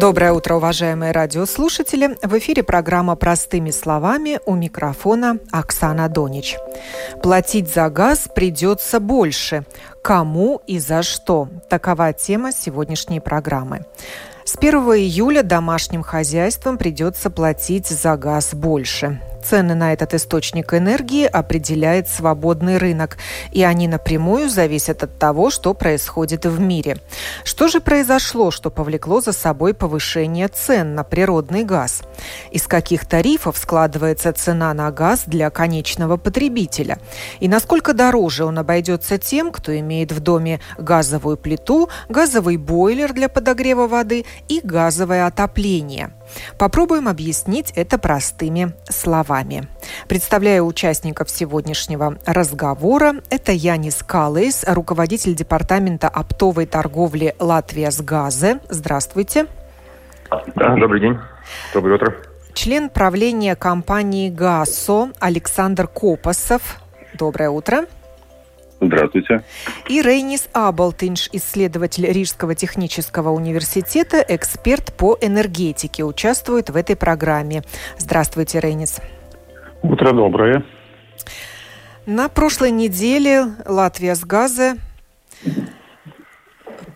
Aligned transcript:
Доброе 0.00 0.32
утро, 0.32 0.54
уважаемые 0.54 1.12
радиослушатели. 1.12 2.16
В 2.22 2.38
эфире 2.38 2.62
программа 2.62 3.16
«Простыми 3.16 3.70
словами» 3.70 4.40
у 4.46 4.54
микрофона 4.54 5.36
Оксана 5.52 6.08
Донич. 6.08 6.56
Платить 7.22 7.70
за 7.70 7.90
газ 7.90 8.26
придется 8.34 8.98
больше. 8.98 9.66
Кому 10.00 10.62
и 10.66 10.78
за 10.78 11.02
что? 11.02 11.50
Такова 11.68 12.14
тема 12.14 12.50
сегодняшней 12.50 13.20
программы. 13.20 13.84
С 14.46 14.56
1 14.56 14.72
июля 14.72 15.42
домашним 15.42 16.02
хозяйствам 16.02 16.78
придется 16.78 17.28
платить 17.28 17.88
за 17.88 18.16
газ 18.16 18.54
больше. 18.54 19.20
Цены 19.50 19.74
на 19.74 19.92
этот 19.92 20.14
источник 20.14 20.74
энергии 20.74 21.24
определяет 21.24 22.08
свободный 22.08 22.78
рынок, 22.78 23.18
и 23.50 23.64
они 23.64 23.88
напрямую 23.88 24.48
зависят 24.48 25.02
от 25.02 25.18
того, 25.18 25.50
что 25.50 25.74
происходит 25.74 26.46
в 26.46 26.60
мире. 26.60 26.98
Что 27.42 27.66
же 27.66 27.80
произошло, 27.80 28.52
что 28.52 28.70
повлекло 28.70 29.20
за 29.20 29.32
собой 29.32 29.74
повышение 29.74 30.46
цен 30.46 30.94
на 30.94 31.02
природный 31.02 31.64
газ? 31.64 32.02
Из 32.52 32.68
каких 32.68 33.06
тарифов 33.06 33.58
складывается 33.58 34.32
цена 34.32 34.72
на 34.72 34.92
газ 34.92 35.24
для 35.26 35.50
конечного 35.50 36.16
потребителя? 36.16 37.00
И 37.40 37.48
насколько 37.48 37.92
дороже 37.92 38.44
он 38.44 38.56
обойдется 38.56 39.18
тем, 39.18 39.50
кто 39.50 39.76
имеет 39.76 40.12
в 40.12 40.20
доме 40.20 40.60
газовую 40.78 41.36
плиту, 41.36 41.88
газовый 42.08 42.56
бойлер 42.56 43.12
для 43.12 43.28
подогрева 43.28 43.88
воды 43.88 44.26
и 44.46 44.60
газовое 44.62 45.26
отопление– 45.26 46.12
Попробуем 46.58 47.08
объяснить 47.08 47.72
это 47.76 47.98
простыми 47.98 48.72
словами. 48.88 49.68
Представляю 50.08 50.66
участников 50.66 51.30
сегодняшнего 51.30 52.18
разговора. 52.26 53.14
Это 53.30 53.52
Янис 53.52 54.02
Калейс, 54.06 54.64
руководитель 54.66 55.34
департамента 55.34 56.08
оптовой 56.08 56.66
торговли 56.66 57.34
«Латвия 57.38 57.90
с 57.90 58.00
газе». 58.00 58.60
Здравствуйте. 58.68 59.46
Да, 60.54 60.76
добрый 60.76 61.00
день. 61.00 61.18
Доброе 61.74 61.96
утро. 61.96 62.16
Член 62.54 62.88
правления 62.88 63.56
компании 63.56 64.28
«ГАСО» 64.28 65.12
Александр 65.18 65.86
Копосов. 65.86 66.80
Доброе 67.14 67.50
утро. 67.50 67.86
Здравствуйте. 68.80 69.44
И 69.88 70.00
Рейнис 70.00 70.48
Абалтинш, 70.52 71.28
исследователь 71.32 72.06
Рижского 72.06 72.54
технического 72.54 73.30
университета, 73.30 74.24
эксперт 74.26 74.94
по 74.96 75.18
энергетике, 75.20 76.02
участвует 76.04 76.70
в 76.70 76.76
этой 76.76 76.96
программе. 76.96 77.62
Здравствуйте, 77.98 78.58
Рейнис. 78.60 79.00
Утро 79.82 80.12
доброе. 80.12 80.64
На 82.06 82.28
прошлой 82.28 82.70
неделе 82.70 83.44
Латвия 83.66 84.14
с 84.14 84.24
газа 84.24 84.76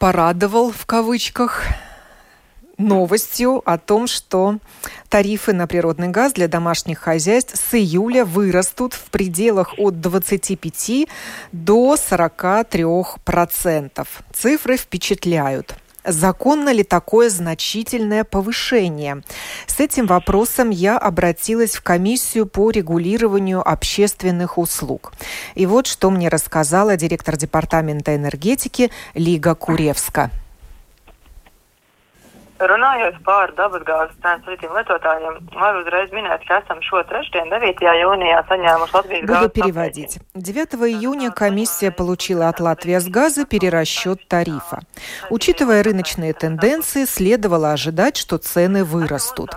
порадовал 0.01 0.73
в 0.73 0.87
кавычках 0.87 1.65
новостью 2.78 3.62
о 3.64 3.78
том, 3.78 4.06
что 4.06 4.58
тарифы 5.08 5.53
на 5.53 5.67
природный 5.67 6.08
газ 6.08 6.33
для 6.33 6.48
домашних 6.48 6.98
хозяйств 6.98 7.56
с 7.56 7.75
июля 7.75 8.25
вырастут 8.25 8.94
в 8.94 9.05
пределах 9.11 9.78
от 9.78 10.00
25 10.00 11.08
до 11.52 11.97
43 11.97 12.84
процентов. 13.25 14.22
Цифры 14.33 14.77
впечатляют. 14.77 15.77
Законно 16.06 16.70
ли 16.70 16.84
такое 16.84 17.30
значительное 17.30 18.24
повышение? 18.24 19.23
С 19.67 19.80
этим 19.80 20.07
вопросом 20.07 20.68
я 20.68 20.98
обратилась 20.98 21.77
в 21.77 21.83
комиссию 21.83 22.46
по 22.46 22.70
регулированию 22.70 23.67
общественных 23.67 24.58
услуг. 24.58 25.14
И 25.55 25.64
вот 25.64 25.86
что 25.86 26.11
мне 26.11 26.29
рассказала 26.29 26.96
директор 26.96 27.36
департамента 27.36 28.14
энергетики 28.14 28.90
Лига 29.14 29.55
Куревска. 29.55 30.30
Runājot 32.55 33.17
par 33.27 33.51
dabasgāzes 33.59 34.15
cenu 34.23 34.45
citiem 34.47 34.70
lietotājiem, 34.77 35.39
varu 35.59 35.81
uzreiz 35.83 36.13
minēt, 36.15 36.45
ka 36.47 36.61
esam 36.63 36.79
šo 36.87 37.01
trešdienu 37.11 37.51
9. 37.51 37.81
jūnijā 37.98 38.45
saņēmuši 38.47 38.95
Латвijas 38.95 39.27
Буду 39.27 39.48
переводить. 39.48 40.19
9 40.35 40.75
июня 40.87 41.33
комиссия 41.33 41.91
получила 41.91 42.48
от 42.48 42.61
Латвии 42.61 42.97
с 42.97 43.09
газа 43.09 43.45
перерасчет 43.45 44.29
тарифа. 44.29 44.83
Учитывая 45.31 45.83
рыночные 45.83 46.33
тенденции, 46.33 47.07
следовало 47.07 47.73
ожидать, 47.73 48.17
что 48.17 48.39
цены 48.39 48.85
вырастут. 48.85 49.51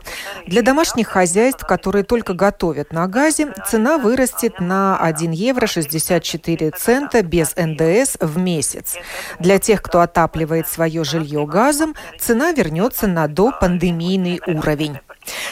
Для 0.47 0.63
домашних 0.63 1.07
хозяйств, 1.07 1.67
которые 1.67 2.03
только 2.03 2.33
готовят 2.33 2.91
на 2.93 3.07
газе, 3.07 3.53
цена 3.67 3.99
вырастет 3.99 4.59
на 4.59 4.97
1 4.97 5.31
евро 5.31 5.67
64 5.67 6.71
цента 6.71 7.21
без 7.21 7.55
НДС 7.55 8.17
в 8.19 8.39
месяц. 8.39 8.97
Для 9.39 9.59
тех, 9.59 9.83
кто 9.83 9.99
отапливает 10.01 10.67
свое 10.67 11.03
жилье 11.03 11.45
газом, 11.45 11.93
цена 12.19 12.53
вернется 12.53 12.86
вернется 12.87 13.07
на 13.07 13.27
допандемийный 13.27 14.41
уровень. 14.47 14.99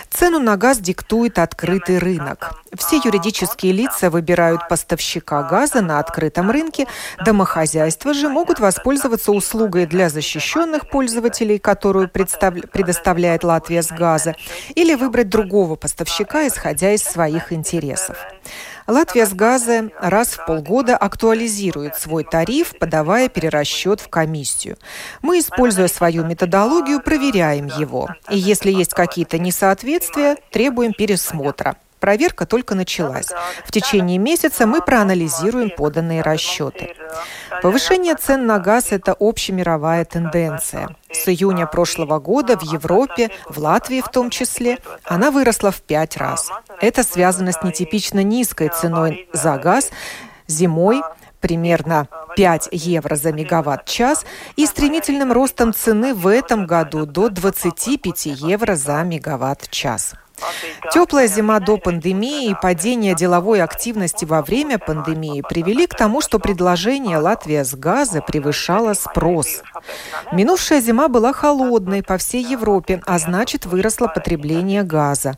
Цену 0.09 0.40
на 0.40 0.56
газ 0.56 0.79
диктует 0.79 1.38
открытый 1.38 1.97
рынок. 2.00 2.63
Все 2.78 2.96
юридические 2.97 3.73
лица 3.73 4.09
выбирают 4.09 4.69
поставщика 4.69 5.44
газа 5.44 5.81
на 5.81 6.00
открытом 6.00 6.50
рынке. 6.50 6.88
Домохозяйства 7.25 8.13
же 8.13 8.29
могут 8.29 8.59
воспользоваться 8.59 9.34
услугой 9.34 9.85
для 9.85 10.09
защищенных 10.09 10.90
пользователей, 10.90 11.59
которую 11.59 12.09
предоставляет 12.09 13.44
Латвия 13.44 13.81
с 13.81 13.91
газа, 13.91 14.35
или 14.75 14.96
выбрать 14.96 15.28
другого 15.28 15.75
поставщика, 15.75 16.47
исходя 16.47 16.94
из 16.94 17.03
своих 17.03 17.52
интересов. 17.52 18.16
Латвия 18.88 19.25
с 19.25 19.34
газа 19.34 19.90
раз 20.00 20.29
в 20.29 20.46
полгода 20.46 20.96
актуализирует 20.96 21.96
свой 21.96 22.23
тариф, 22.23 22.78
подавая 22.78 23.29
перерасчет 23.29 24.00
в 24.00 24.09
комиссию. 24.09 24.78
Мы, 25.23 25.40
используя 25.40 25.88
свою 25.88 26.23
методологию, 26.23 27.01
проверяем 27.01 27.66
его. 27.66 28.09
И 28.29 28.38
если 28.38 28.72
есть 28.72 28.94
какие-то 28.94 29.40
несоответствия, 29.40 30.38
требуем 30.51 30.94
пересмотра. 30.94 31.78
Проверка 32.05 32.45
только 32.45 32.75
началась. 32.75 33.29
В 33.66 33.71
течение 33.71 34.19
месяца 34.19 34.67
мы 34.67 34.79
проанализируем 34.79 35.71
поданные 35.71 36.21
расчеты. 36.21 36.93
Повышение 37.63 38.13
цен 38.13 38.45
на 38.45 38.59
газ– 38.59 38.88
это 38.91 39.16
общемировая 39.19 40.05
тенденция. 40.05 40.95
С 41.11 41.27
июня 41.27 41.66
прошлого 41.66 42.19
года 42.19 42.59
в 42.59 42.61
Европе, 42.61 43.31
в 43.49 43.57
Латвии 43.57 44.01
в 44.01 44.09
том 44.09 44.29
числе, 44.29 44.77
она 45.03 45.31
выросла 45.31 45.71
в 45.71 45.81
пять 45.81 46.16
раз. 46.17 46.51
Это 46.79 47.01
связано 47.01 47.51
с 47.51 47.63
нетипично 47.63 48.22
низкой 48.22 48.69
ценой 48.69 49.27
за 49.33 49.57
газ 49.57 49.89
зимой 50.45 51.01
примерно 51.41 52.07
5 52.35 52.69
евро 52.72 53.16
за 53.16 53.31
мегаватт-час 53.31 54.25
и 54.55 54.67
стремительным 54.67 55.31
ростом 55.31 55.73
цены 55.73 56.13
в 56.13 56.27
этом 56.27 56.67
году 56.67 57.07
до 57.07 57.29
25 57.29 58.25
евро 58.27 58.75
за 58.75 59.01
мегаватт-час. 59.01 60.13
Теплая 60.91 61.28
зима 61.28 61.59
до 61.59 61.78
пандемии 61.78 62.51
и 62.51 62.56
падение 62.62 63.16
деловой 63.16 63.62
активности 63.62 64.25
во 64.25 64.41
время 64.41 64.78
пандемии 64.78 65.41
привели 65.47 65.88
к 65.88 65.96
тому, 65.96 66.22
что 66.22 66.40
предложение 66.40 67.18
Латвия 67.18 67.63
с 67.63 67.73
газа 67.73 68.22
превышало 68.22 68.94
спрос. 68.94 69.62
Минувшая 70.31 70.81
зима 70.81 71.07
была 71.07 71.34
холодной 71.34 72.03
по 72.03 72.18
всей 72.18 72.44
Европе, 72.44 73.01
а 73.06 73.18
значит 73.19 73.66
выросло 73.66 74.07
потребление 74.07 74.84
газа. 74.84 75.38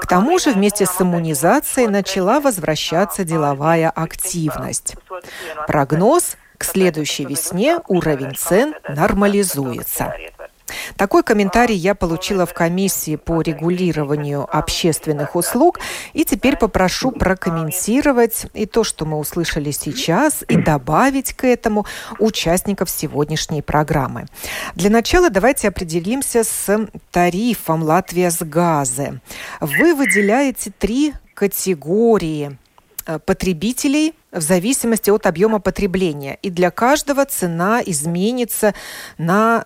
К 0.00 0.06
тому 0.06 0.38
же 0.38 0.52
вместе 0.52 0.86
с 0.86 1.00
иммунизацией 1.00 1.88
начала 1.88 2.40
возвращаться 2.40 3.24
деловая 3.24 3.90
активность. 3.90 4.94
Прогноз 5.66 6.36
к 6.56 6.64
следующей 6.64 7.24
весне 7.24 7.78
уровень 7.86 8.34
цен 8.34 8.74
нормализуется. 8.88 10.12
Такой 10.96 11.22
комментарий 11.22 11.76
я 11.76 11.94
получила 11.94 12.46
в 12.46 12.54
комиссии 12.54 13.16
по 13.16 13.40
регулированию 13.40 14.46
общественных 14.50 15.36
услуг, 15.36 15.80
и 16.12 16.24
теперь 16.24 16.56
попрошу 16.56 17.10
прокомментировать 17.10 18.46
и 18.54 18.66
то, 18.66 18.84
что 18.84 19.04
мы 19.04 19.18
услышали 19.18 19.70
сейчас, 19.70 20.44
и 20.48 20.56
добавить 20.56 21.32
к 21.32 21.46
этому 21.46 21.86
участников 22.18 22.90
сегодняшней 22.90 23.62
программы. 23.62 24.26
Для 24.74 24.90
начала 24.90 25.30
давайте 25.30 25.68
определимся 25.68 26.44
с 26.44 26.88
тарифом 27.10 27.82
Латвия 27.82 28.30
с 28.30 28.44
газы. 28.44 29.20
Вы 29.60 29.94
выделяете 29.94 30.72
три 30.78 31.14
категории 31.34 32.58
э, 33.06 33.18
потребителей 33.18 34.14
в 34.32 34.40
зависимости 34.40 35.10
от 35.10 35.26
объема 35.26 35.60
потребления. 35.60 36.38
И 36.42 36.50
для 36.50 36.70
каждого 36.70 37.24
цена 37.24 37.80
изменится 37.84 38.74
на 39.16 39.64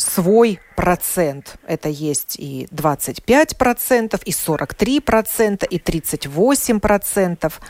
свой 0.00 0.60
процент. 0.76 1.56
Это 1.66 1.88
есть 1.88 2.38
и 2.38 2.66
25 2.70 3.58
процентов, 3.58 4.22
и 4.24 4.32
43 4.32 5.00
процента, 5.00 5.66
и 5.66 5.78
38 5.78 6.80
процентов. 6.80 7.60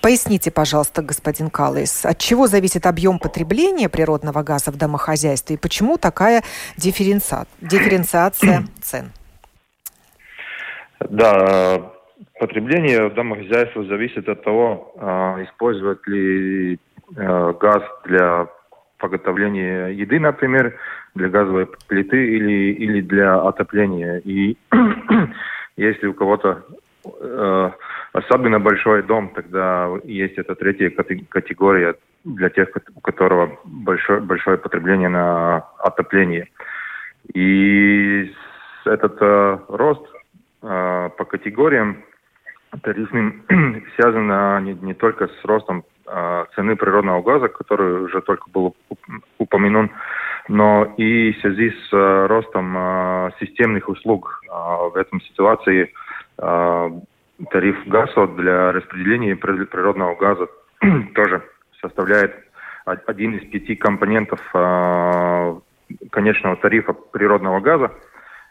Поясните, 0.00 0.50
пожалуйста, 0.50 1.02
господин 1.02 1.50
Каллес, 1.50 2.06
от 2.06 2.18
чего 2.18 2.46
зависит 2.46 2.86
объем 2.86 3.18
потребления 3.18 3.88
природного 3.88 4.42
газа 4.42 4.70
в 4.70 4.76
домохозяйстве 4.76 5.56
и 5.56 5.58
почему 5.58 5.98
такая 5.98 6.42
дифференциация, 6.78 7.46
дифференциация 7.60 8.64
цен? 8.82 9.12
Да, 11.00 11.92
потребление 12.40 13.08
в 13.08 13.14
домохозяйстве 13.14 13.84
зависит 13.84 14.26
от 14.26 14.42
того, 14.42 14.94
а, 14.96 15.42
использовать 15.44 16.06
ли 16.06 16.78
э, 17.16 17.52
газ 17.60 17.82
для 18.06 18.48
приготовления 19.08 19.88
еды, 19.88 20.18
например, 20.18 20.74
для 21.14 21.28
газовой 21.28 21.68
плиты 21.88 22.36
или, 22.36 22.72
или 22.72 23.00
для 23.00 23.40
отопления. 23.40 24.18
И 24.24 24.56
если 25.76 26.06
у 26.06 26.14
кого-то 26.14 26.64
э, 27.20 27.70
особенно 28.12 28.60
большой 28.60 29.02
дом, 29.02 29.30
тогда 29.34 29.90
есть 30.04 30.38
эта 30.38 30.54
третья 30.54 30.90
категория 31.28 31.94
для 32.24 32.48
тех, 32.48 32.68
у 32.94 33.00
которого 33.00 33.58
большое, 33.64 34.20
большое 34.20 34.56
потребление 34.56 35.08
на 35.08 35.58
отопление. 35.78 36.48
И 37.34 38.32
этот 38.86 39.16
э, 39.20 39.58
рост 39.68 40.06
э, 40.62 41.10
по 41.16 41.24
категориям 41.24 42.04
тарифным 42.82 43.44
связан 43.96 44.30
э, 44.30 44.60
не, 44.62 44.74
не 44.74 44.94
только 44.94 45.28
с 45.28 45.44
ростом 45.44 45.84
цены 46.54 46.76
природного 46.76 47.22
газа, 47.22 47.48
который 47.48 48.04
уже 48.04 48.20
только 48.20 48.50
был 48.50 48.76
упомянут, 49.38 49.90
но 50.48 50.84
и 50.96 51.32
в 51.32 51.40
связи 51.40 51.70
с 51.70 51.92
э, 51.92 52.26
ростом 52.26 52.74
э, 52.76 53.30
системных 53.40 53.88
услуг 53.88 54.40
в 54.46 54.96
этом 54.96 55.20
ситуации 55.22 55.92
тариф 56.36 57.86
газа 57.86 58.26
для 58.28 58.72
распределения 58.72 59.36
природного 59.36 60.14
газа 60.14 60.46
тоже 61.14 61.42
составляет 61.80 62.34
один 62.84 63.34
из 63.36 63.50
пяти 63.50 63.74
компонентов 63.76 64.40
конечного 66.10 66.56
тарифа 66.56 66.92
природного 66.92 67.60
газа. 67.60 67.92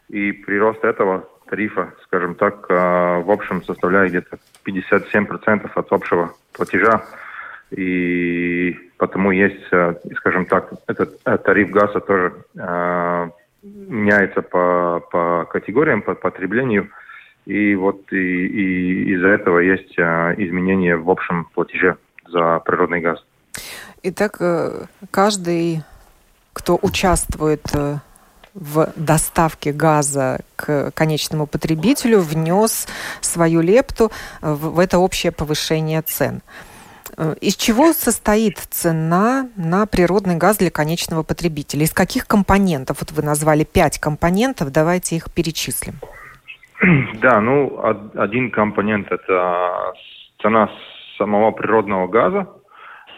И 0.10 0.32
прирост 0.32 0.84
этого 0.84 1.28
тарифа, 1.50 1.94
скажем 2.04 2.36
так, 2.36 2.68
в 2.70 3.32
общем 3.32 3.64
составляет 3.64 4.12
где-то 4.12 4.38
57% 4.66 5.72
от 5.74 5.92
общего 5.92 6.32
платежа. 6.54 7.04
И 7.75 8.78
потому 8.98 9.31
есть, 9.31 9.68
э, 9.72 9.96
скажем 10.18 10.46
так, 10.46 10.74
этот 10.88 11.22
тариф 11.24 11.72
газа 11.72 12.00
тоже 12.00 12.34
меняется 13.64 14.42
по, 14.42 15.02
по 15.12 15.46
категориям, 15.50 16.02
по 16.02 16.16
потреблению. 16.16 16.90
И 17.46 17.75
вот 17.75 18.12
и, 18.12 18.16
и 18.16 19.14
из-за 19.14 19.28
этого 19.28 19.60
есть 19.60 19.98
а, 20.00 20.34
изменения 20.38 20.96
в 20.96 21.10
общем 21.10 21.46
платеже 21.54 21.98
за 22.28 22.60
природный 22.60 23.02
газ. 23.02 23.24
Итак, 24.02 24.38
э, 24.40 24.86
каждый, 25.12 25.84
кто 26.54 26.80
участвует 26.81 27.64
э, 27.74 27.98
в 28.54 28.94
доставке 28.96 29.74
газа 29.74 30.40
к 30.56 30.92
конечному 30.92 31.48
потребителю, 31.48 32.20
внес 32.20 32.88
свою 33.20 33.62
лепту 33.62 34.12
в 34.42 34.80
это 34.80 35.00
общее 35.00 35.31
повышение 35.31 36.02
цен. 36.02 36.42
Э, 37.18 37.36
из 37.42 37.56
чего 37.56 37.94
состоит 37.94 38.57
цена 38.57 39.50
на 39.56 39.86
природный 39.86 40.36
газ 40.36 40.57
для 40.57 40.71
конечного 40.71 41.24
потребителя? 41.24 41.83
Из 41.83 41.94
каких 41.94 42.27
компонентов? 42.27 42.98
Вот 43.01 43.12
вы 43.12 43.24
назвали 43.24 43.63
пять 43.63 44.00
компонентов, 44.00 44.71
давайте 44.71 45.15
их 45.15 45.31
перечислим. 45.33 45.95
Да, 47.21 47.39
ну, 47.39 47.80
один 48.15 48.51
компонент– 48.51 49.07
это 49.12 49.94
цена 50.42 50.69
самого 51.18 51.51
природного 51.51 52.07
газа. 52.07 52.50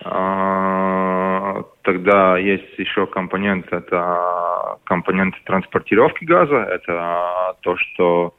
А, 0.04 1.64
тогда 1.82 2.38
есть 2.38 2.78
еще 2.78 3.08
компонент– 3.08 3.66
это 3.72 4.78
компонент 4.84 5.34
транспортировки 5.46 6.26
газа. 6.26 6.58
Это 6.58 7.56
то, 7.62 7.76
что 7.78 8.36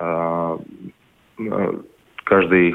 а, 0.00 0.58
каждый 2.24 2.74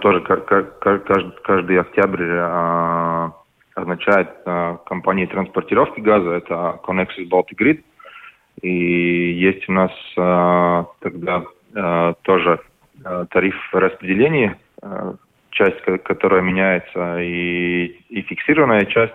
тоже 0.00 0.20
каждый, 0.20 1.32
каждый 1.42 1.80
октябрь 1.80 2.30
а, 2.38 3.32
означает 3.74 4.30
компании 4.86 5.26
транспортировки 5.26 6.00
газа. 6.00 6.30
Это 6.30 6.80
Connexus 6.84 7.28
Baltic 7.28 7.56
Grid– 7.58 7.82
и 8.62 9.32
есть 9.32 9.68
у 9.68 9.72
нас 9.72 9.92
э, 10.16 10.84
тогда 11.00 11.44
э, 11.74 12.14
тоже 12.22 12.60
э, 13.04 13.26
тариф 13.30 13.54
распределения, 13.72 14.58
э, 14.82 15.14
часть, 15.50 15.80
которая 15.80 16.42
меняется, 16.42 17.20
и, 17.20 17.86
и 18.08 18.22
фиксированная 18.22 18.84
часть, 18.86 19.14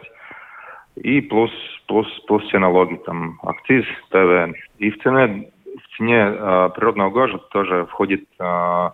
и 0.95 1.21
плюс, 1.21 1.51
плюс, 1.87 2.07
плюс 2.27 2.43
все 2.43 2.59
налоги, 2.59 2.95
там, 3.05 3.39
акциз, 3.43 3.85
ТВН. 4.11 4.55
И 4.77 4.91
в 4.91 5.01
цене, 5.01 5.51
в 5.65 5.97
цене 5.97 6.19
э, 6.19 6.69
природного 6.75 7.09
газа 7.09 7.37
тоже 7.51 7.85
входит 7.87 8.23
э, 8.39 8.43
э, 8.43 8.89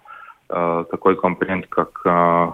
такой 0.49 1.15
компонент, 1.15 1.67
как 1.67 2.01
э, 2.05 2.51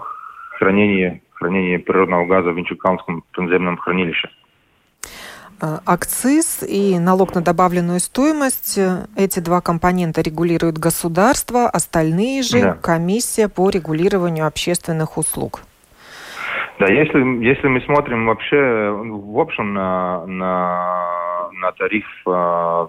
хранение, 0.58 1.22
хранение 1.32 1.78
природного 1.78 2.26
газа 2.26 2.50
в 2.50 2.60
Инчуканском 2.60 3.24
подземном 3.32 3.76
хранилище. 3.76 4.28
Э, 5.60 5.78
акциз 5.86 6.62
и 6.62 6.98
налог 6.98 7.34
на 7.34 7.42
добавленную 7.42 8.00
стоимость. 8.00 8.76
Э, 8.76 9.06
эти 9.16 9.40
два 9.40 9.62
компонента 9.62 10.20
регулирует 10.20 10.76
государство, 10.76 11.66
остальные 11.68 12.42
же 12.42 12.60
да. 12.60 12.72
комиссия 12.74 13.48
по 13.48 13.70
регулированию 13.70 14.46
общественных 14.46 15.16
услуг. 15.16 15.60
Да, 16.78 16.92
если, 16.92 17.18
если 17.42 17.68
мы 17.68 17.80
смотрим 17.80 18.26
вообще 18.26 18.90
в 18.90 19.38
общем 19.38 19.72
на, 19.72 20.26
на, 20.26 21.48
на 21.52 21.72
тариф, 21.72 22.06
э, 22.26 22.86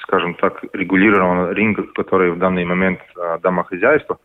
скажем 0.00 0.34
так, 0.34 0.62
регулированного 0.74 1.54
рынка, 1.54 1.84
который 1.94 2.32
в 2.32 2.38
данный 2.38 2.66
момент 2.66 3.00
домохозяйство, 3.42 4.18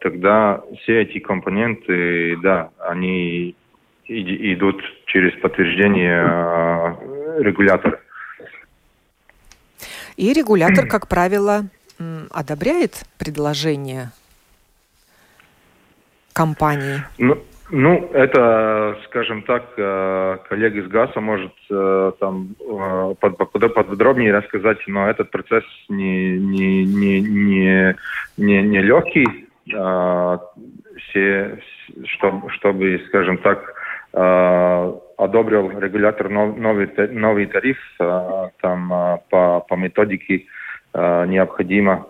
тогда 0.00 0.62
все 0.82 1.02
эти 1.02 1.18
компоненты, 1.18 2.36
да, 2.42 2.70
они 2.78 3.56
идут 4.06 4.82
через 5.06 5.32
подтверждение 5.40 6.24
э, 6.24 7.42
регулятора. 7.42 8.00
И 10.16 10.32
регулятор, 10.32 10.86
как 10.88 11.08
правило, 11.08 11.64
одобряет 12.30 13.04
предложение 13.18 14.10
компании? 16.32 17.02
Ну, 17.18 17.42
ну, 17.70 18.10
это, 18.12 18.96
скажем 19.06 19.42
так, 19.42 19.72
э, 19.76 20.38
коллега 20.48 20.78
из 20.78 20.86
ГАСа 20.86 21.20
может 21.20 21.52
э, 21.68 22.12
там 22.20 22.54
подробнее 23.18 24.32
рассказать, 24.32 24.78
но 24.86 25.08
этот 25.10 25.32
процесс 25.32 25.64
не, 25.88 26.38
не, 26.38 26.84
не, 26.84 27.20
не, 27.66 27.96
не, 28.36 28.62
не 28.62 28.80
легкий, 28.82 29.48
а, 29.74 30.40
все, 30.96 31.58
чтобы, 32.04 32.50
чтобы, 32.50 33.02
скажем 33.08 33.38
так, 33.38 33.76
Э, 34.18 34.94
одобрил 35.18 35.78
регулятор 35.78 36.30
новый, 36.30 36.88
новый 37.10 37.46
тариф, 37.46 37.76
э, 38.00 38.48
там 38.62 38.92
э, 38.92 39.18
по, 39.28 39.60
по 39.60 39.74
методике 39.74 40.46
необходимо 40.94 42.06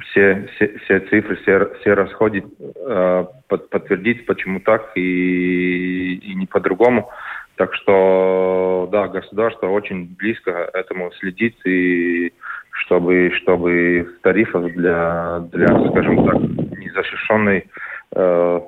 все, 0.00 0.48
все, 0.54 0.78
все 0.78 1.00
цифры, 1.00 1.36
все, 1.42 1.74
все 1.78 1.92
расходы 1.92 2.42
подтвердить, 3.48 4.24
почему 4.24 4.60
так 4.60 4.92
и, 4.94 6.14
и 6.14 6.34
не 6.34 6.46
по-другому. 6.46 7.10
Так 7.56 7.74
что, 7.74 8.88
да, 8.90 9.08
государство 9.08 9.66
очень 9.66 10.16
близко 10.18 10.70
этому 10.72 11.12
следит, 11.20 11.54
и 11.66 12.32
чтобы, 12.74 13.30
чтобы 13.36 14.08
тарифов 14.22 14.72
для, 14.72 15.40
для 15.52 15.68
скажем 15.90 16.26
так, 16.26 16.78
незащищенной 16.78 17.66
э, 18.12 18.60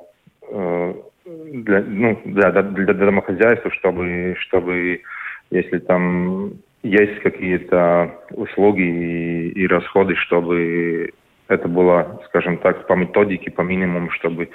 э, 0.51 0.95
для, 1.25 1.81
ну, 1.83 2.21
для, 2.25 2.51
для 2.51 2.95
домохозяйства, 2.95 3.71
чтобы, 3.73 4.37
чтобы 4.41 5.03
если 5.51 5.79
там 5.79 6.53
есть 6.83 7.21
какие-то 7.21 8.15
услуги 8.31 8.83
и, 8.83 9.49
и 9.51 9.67
расходы, 9.67 10.15
чтобы 10.17 11.13
это 11.49 11.69
было, 11.69 12.21
скажем 12.27 12.59
так, 12.59 12.87
по 12.87 12.95
методике, 12.95 13.51
по 13.51 13.63
минимуму, 13.63 14.11
чтобы 14.11 14.49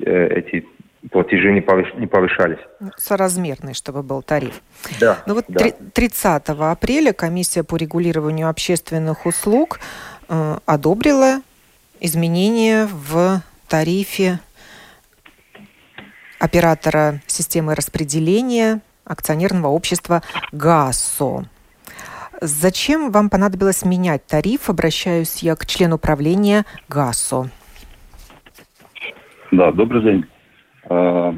э, 0.00 0.26
эти 0.28 0.66
платежи 1.10 1.52
не, 1.52 1.60
повыш, 1.60 1.92
не 1.94 2.06
повышались. 2.06 2.58
Соразмерный, 2.96 3.74
чтобы 3.74 4.02
был 4.02 4.22
тариф. 4.22 4.60
Да. 5.00 5.18
Ну 5.26 5.34
вот 5.34 5.44
да. 5.48 5.70
30 5.92 6.42
апреля 6.48 7.12
комиссия 7.12 7.62
по 7.62 7.76
регулированию 7.76 8.48
общественных 8.48 9.26
услуг 9.26 9.80
э, 10.28 10.58
одобрила 10.66 11.40
изменения 12.00 12.86
в 12.86 13.42
тарифе 13.68 14.40
оператора 16.38 17.20
системы 17.26 17.74
распределения 17.74 18.80
акционерного 19.04 19.68
общества 19.68 20.22
ГАСО. 20.52 21.44
Зачем 22.40 23.10
вам 23.10 23.30
понадобилось 23.30 23.84
менять 23.84 24.26
тариф? 24.26 24.68
Обращаюсь 24.68 25.38
я 25.38 25.54
к 25.56 25.66
члену 25.66 25.98
правления 25.98 26.64
ГАСО. 26.88 27.48
Да, 29.52 29.70
добрый 29.70 30.02
день. 30.02 30.26
А, 30.88 31.34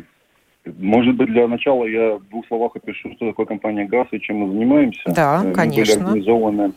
может 0.79 1.15
быть, 1.15 1.29
для 1.29 1.47
начала 1.47 1.85
я 1.85 2.17
в 2.17 2.29
двух 2.29 2.47
словах 2.47 2.73
опишу, 2.75 3.13
что 3.15 3.29
такое 3.29 3.47
компания 3.47 3.87
ГАЗ 3.87 4.09
и 4.13 4.21
чем 4.21 4.39
мы 4.39 4.53
занимаемся. 4.53 5.03
Да, 5.07 5.43
мы 5.45 5.53
конечно. 5.53 5.95
Были 5.95 6.09
организованы, 6.09 6.73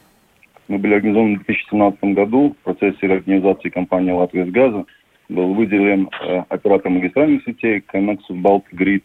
мы 0.68 0.78
были 0.78 0.94
организованы 0.94 1.36
в 1.36 1.46
2017 1.46 2.04
году 2.16 2.56
в 2.60 2.64
процессе 2.64 3.08
реорганизации 3.08 3.70
компании 3.70 4.12
«Латвия 4.12 4.46
с 4.46 4.50
газа». 4.50 4.86
Был 5.28 5.54
выделен 5.54 6.10
э, 6.22 6.44
оператор 6.50 6.90
магистральных 6.90 7.44
сетей 7.44 7.84
Connexus 7.94 8.32
Baltic 8.32 8.74
Grid. 8.74 9.04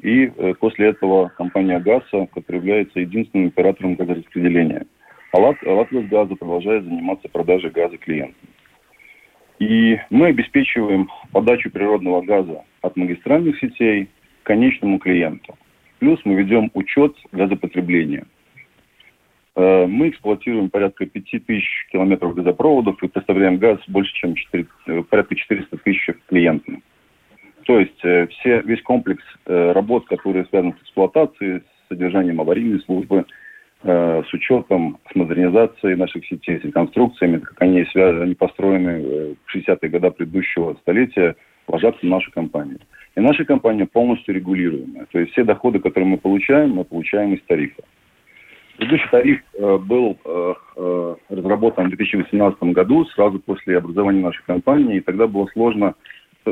И 0.00 0.32
э, 0.36 0.54
после 0.58 0.88
этого 0.88 1.28
компания 1.28 1.78
ГАЗа, 1.78 2.26
которая 2.34 2.60
является 2.60 3.00
единственным 3.00 3.48
оператором 3.48 3.94
газораспределения. 3.94 4.86
А 5.32 5.38
Лат, 5.38 5.56
Латвия 5.64 6.02
с 6.02 6.08
газа 6.08 6.34
продолжает 6.34 6.84
заниматься 6.84 7.28
продажей 7.28 7.70
газа 7.70 7.96
клиентам. 7.96 8.48
И 9.58 9.98
мы 10.10 10.26
обеспечиваем 10.28 11.08
подачу 11.32 11.70
природного 11.70 12.22
газа 12.22 12.64
от 12.80 12.96
магистральных 12.96 13.58
сетей 13.58 14.08
к 14.42 14.46
конечному 14.46 14.98
клиенту. 14.98 15.56
Плюс 15.98 16.20
мы 16.24 16.34
ведем 16.34 16.70
учет 16.74 17.14
газопотребления. 17.30 18.26
Э, 19.54 19.86
мы 19.86 20.08
эксплуатируем 20.08 20.70
порядка 20.70 21.06
5000 21.06 21.88
километров 21.92 22.34
газопроводов 22.34 23.02
и 23.02 23.08
поставляем 23.08 23.58
газ 23.58 23.78
больше, 23.86 24.12
чем 24.14 24.34
4, 24.34 24.66
э, 24.86 25.02
порядка 25.08 25.34
400 25.34 25.76
тысяч 25.78 26.10
клиентам. 26.26 26.82
То 27.64 27.78
есть 27.78 28.04
э, 28.04 28.26
все, 28.28 28.62
весь 28.62 28.82
комплекс 28.82 29.22
работ, 29.46 30.06
которые 30.06 30.46
связаны 30.46 30.74
с 30.78 30.82
эксплуатацией, 30.82 31.60
с 31.60 31.88
содержанием 31.88 32.40
аварийной 32.40 32.80
службы, 32.80 33.26
с 33.84 34.32
учетом, 34.32 34.98
с 35.10 35.14
модернизацией 35.14 35.96
наших 35.96 36.24
сетей, 36.26 36.60
с 36.60 36.64
реконструкциями, 36.64 37.38
как 37.38 37.60
они 37.62 37.84
связаны, 37.86 38.22
они 38.24 38.34
построены 38.34 39.36
в 39.44 39.56
60-е 39.56 39.90
годы 39.90 40.10
предыдущего 40.12 40.74
столетия, 40.82 41.34
ложатся 41.66 42.00
в 42.00 42.08
нашу 42.08 42.30
компанию. 42.30 42.78
И 43.14 43.20
наша 43.20 43.44
компания 43.44 43.86
полностью 43.86 44.34
регулируемая. 44.34 45.06
То 45.10 45.18
есть 45.18 45.32
все 45.32 45.44
доходы, 45.44 45.80
которые 45.80 46.10
мы 46.10 46.18
получаем, 46.18 46.70
мы 46.70 46.84
получаем 46.84 47.34
из 47.34 47.42
тарифа. 47.42 47.82
Предыдущий 48.78 49.08
тариф 49.10 49.40
э, 49.54 49.78
был 49.78 50.18
э, 50.24 50.54
э, 50.76 51.14
разработан 51.28 51.86
в 51.86 51.88
2018 51.90 52.62
году, 52.74 53.04
сразу 53.06 53.38
после 53.38 53.76
образования 53.76 54.22
нашей 54.22 54.42
компании, 54.44 54.96
и 54.96 55.00
тогда 55.00 55.26
было 55.26 55.46
сложно 55.52 55.94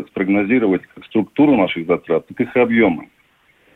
спрогнозировать 0.08 0.82
как 0.94 1.04
структуру 1.06 1.56
наших 1.56 1.86
затрат, 1.86 2.26
так 2.28 2.40
и 2.40 2.44
их 2.44 2.56
объемы. 2.56 3.08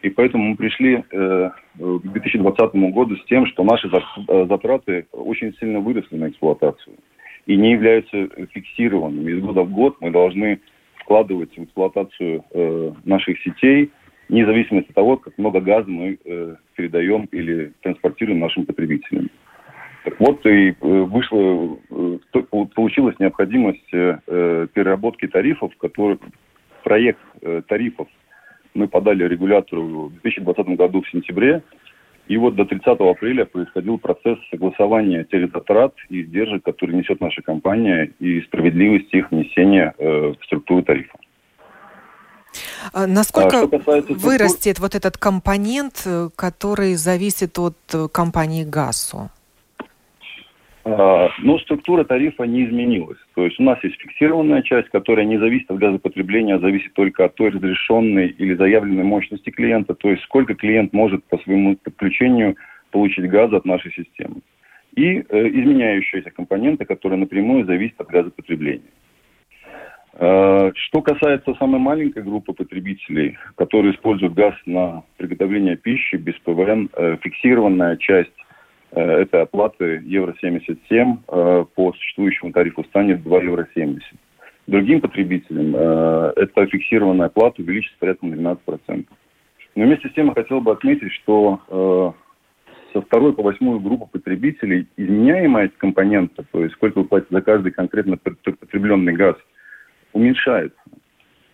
И 0.05 0.11
поэтому 0.11 0.51
мы 0.51 0.57
пришли 0.57 1.03
э, 1.11 1.51
к 1.79 2.03
2020 2.03 2.75
году 2.93 3.17
с 3.17 3.25
тем, 3.25 3.47
что 3.47 3.65
наши 3.65 3.89
э, 3.89 4.47
затраты 4.47 5.07
очень 5.13 5.55
сильно 5.59 5.81
выросли 5.81 6.17
на 6.17 6.29
эксплуатацию 6.29 6.97
и 7.47 7.57
не 7.57 7.73
являются 7.73 8.29
фиксированными. 8.53 9.33
Из 9.33 9.41
года 9.41 9.63
в 9.63 9.73
год 9.73 9.97
мы 10.01 10.11
должны 10.11 10.61
вкладывать 10.97 11.57
в 11.57 11.65
эксплуатацию 11.65 12.45
э, 12.51 12.93
наших 13.07 13.41
сетей, 13.41 13.91
вне 14.29 14.45
зависимости 14.45 14.91
от 14.91 14.95
того, 14.95 15.17
как 15.17 15.39
много 15.39 15.63
газа 15.63 15.89
мы 15.89 16.19
э, 16.23 16.57
передаем 16.75 17.25
или 17.33 17.73
транспортируем 17.81 18.41
нашим 18.41 18.67
потребителям. 18.67 19.31
Так 20.05 20.21
вот 20.21 20.45
и 20.45 20.69
э, 20.69 20.75
вышло, 20.81 21.79
э, 21.91 22.19
получилась 22.75 23.19
необходимость 23.19 23.89
переработки 23.91 25.29
тарифов, 25.29 25.75
который 25.79 26.19
проект 26.83 27.21
тарифов 27.69 28.07
мы 28.75 28.89
подали 28.89 29.25
регулятору 29.25 30.09
в 30.09 30.21
2020 30.23 30.67
году 30.77 31.03
в 31.03 31.11
сентябре, 31.11 31.63
и 32.27 32.37
вот 32.37 32.55
до 32.55 32.65
30 32.65 32.87
апреля 32.87 33.45
происходил 33.45 33.99
процесс 33.99 34.39
согласования 34.51 35.25
тех 35.25 35.51
затрат 35.53 35.95
и 36.09 36.23
издержек, 36.23 36.65
которые 36.65 36.99
несет 36.99 37.21
наша 37.21 37.43
компания, 37.43 38.11
и 38.19 38.41
справедливости 38.43 39.17
их 39.17 39.31
внесения 39.31 39.95
э, 39.99 40.33
в 40.39 40.45
структуру 40.45 40.83
тарифа. 40.83 41.19
А 42.93 43.07
насколько 43.07 43.63
а 43.63 43.69
касается 43.69 44.15
вырастет 44.15 44.79
вот 44.79 44.95
этот 44.95 45.19
компонент, 45.19 46.03
э, 46.07 46.29
который 46.35 46.95
зависит 46.95 47.59
от 47.59 47.77
э, 47.93 48.09
компании 48.11 48.65
ГАСУ? 48.65 49.31
А, 50.85 51.31
ну, 51.39 51.59
структура 51.61 52.05
тарифа 52.05 52.45
не 52.45 52.67
изменилась. 52.67 53.19
То 53.35 53.45
есть 53.45 53.59
у 53.59 53.63
нас 53.63 53.83
есть 53.83 53.99
фиксированная 54.01 54.63
часть, 54.63 54.91
которая 54.91 55.25
не 55.25 55.39
зависит 55.39 55.71
от 55.71 55.79
газопотребления, 55.79 56.57
а 56.57 56.59
зависит 56.61 56.93
только 56.93 57.25
от 57.25 57.35
той 57.35 57.51
разрешенной 57.51 58.29
или 58.29 58.55
заявленной 58.55 59.05
мощности 59.05 59.51
клиента, 59.51 59.95
то 59.95 60.11
есть 60.11 60.23
сколько 60.25 60.55
клиент 60.55 60.93
может 60.93 61.25
по 61.25 61.39
своему 61.39 61.77
подключению 61.77 62.57
получить 62.91 63.29
газа 63.31 63.57
от 63.57 63.65
нашей 63.65 63.93
системы. 63.93 64.37
И 64.95 65.25
э, 65.27 65.49
изменяющиеся 65.49 66.31
компоненты, 66.31 66.85
которые 66.85 67.19
напрямую 67.19 67.65
зависят 67.65 68.01
от 68.01 68.09
газопотребления. 68.09 68.91
Э, 70.17 70.71
что 70.75 71.01
касается 71.01 71.55
самой 71.55 71.81
маленькой 71.81 72.23
группы 72.23 72.53
потребителей, 72.53 73.39
которые 73.57 73.95
используют 73.95 74.35
газ 74.35 74.55
на 74.67 75.03
приготовление 75.17 75.77
пищи 75.77 76.17
без 76.17 76.35
ПВН, 76.45 76.91
э, 76.93 77.17
фиксированная 77.23 77.97
часть 77.97 78.31
этой 79.01 79.43
оплаты 79.43 80.03
евро 80.05 80.35
77 80.41 81.17
э, 81.29 81.65
по 81.75 81.93
существующему 81.93 82.53
тарифу 82.53 82.85
станет 82.85 83.23
2 83.23 83.43
евро 83.43 83.69
70. 83.75 84.03
Другим 84.67 85.01
потребителям 85.01 85.75
э, 85.75 86.33
эта 86.37 86.67
фиксированная 86.67 87.27
оплата 87.27 87.61
увеличится 87.61 87.99
порядка 87.99 88.27
на 88.27 88.57
12%. 88.67 89.07
Но 89.75 89.85
вместе 89.85 90.09
с 90.09 90.13
тем 90.13 90.29
я 90.29 90.35
хотел 90.35 90.61
бы 90.61 90.71
отметить, 90.73 91.13
что 91.13 92.15
со 92.93 93.01
второй 93.01 93.33
по 93.33 93.43
восьмую 93.43 93.81
группу 93.81 94.07
потребителей 94.07 94.87
изменяемая 94.97 95.69
компонента, 95.77 96.45
то 96.53 96.63
есть 96.63 96.77
сколько 96.77 97.01
вы 97.01 97.07
платите 97.07 97.35
за 97.35 97.43
каждый 97.43 97.73
конкретно 97.73 98.17
потребленный 98.17 99.15
газ, 99.15 99.35
уменьшается. 100.13 100.79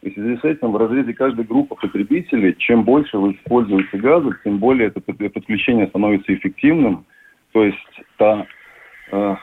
И 0.03 0.11
в 0.11 0.13
связи 0.13 0.37
с 0.37 0.45
этим 0.45 0.73
в 0.73 0.77
разрезе 0.77 1.15
каждой 1.15 1.47
группы 1.47 1.77
потребителей, 1.77 2.55
чем 2.59 2.85
больше 2.85 3.17
вы 3.17 3.33
используете 3.33 3.97
газа, 3.97 4.37
тем 4.45 4.59
более 4.59 4.89
это 4.89 5.01
подключение 5.01 5.87
становится 5.89 6.35
эффективным– 6.35 7.07
то 7.53 7.65
есть 7.65 8.03
та, 8.17 8.47
э, 9.13 9.37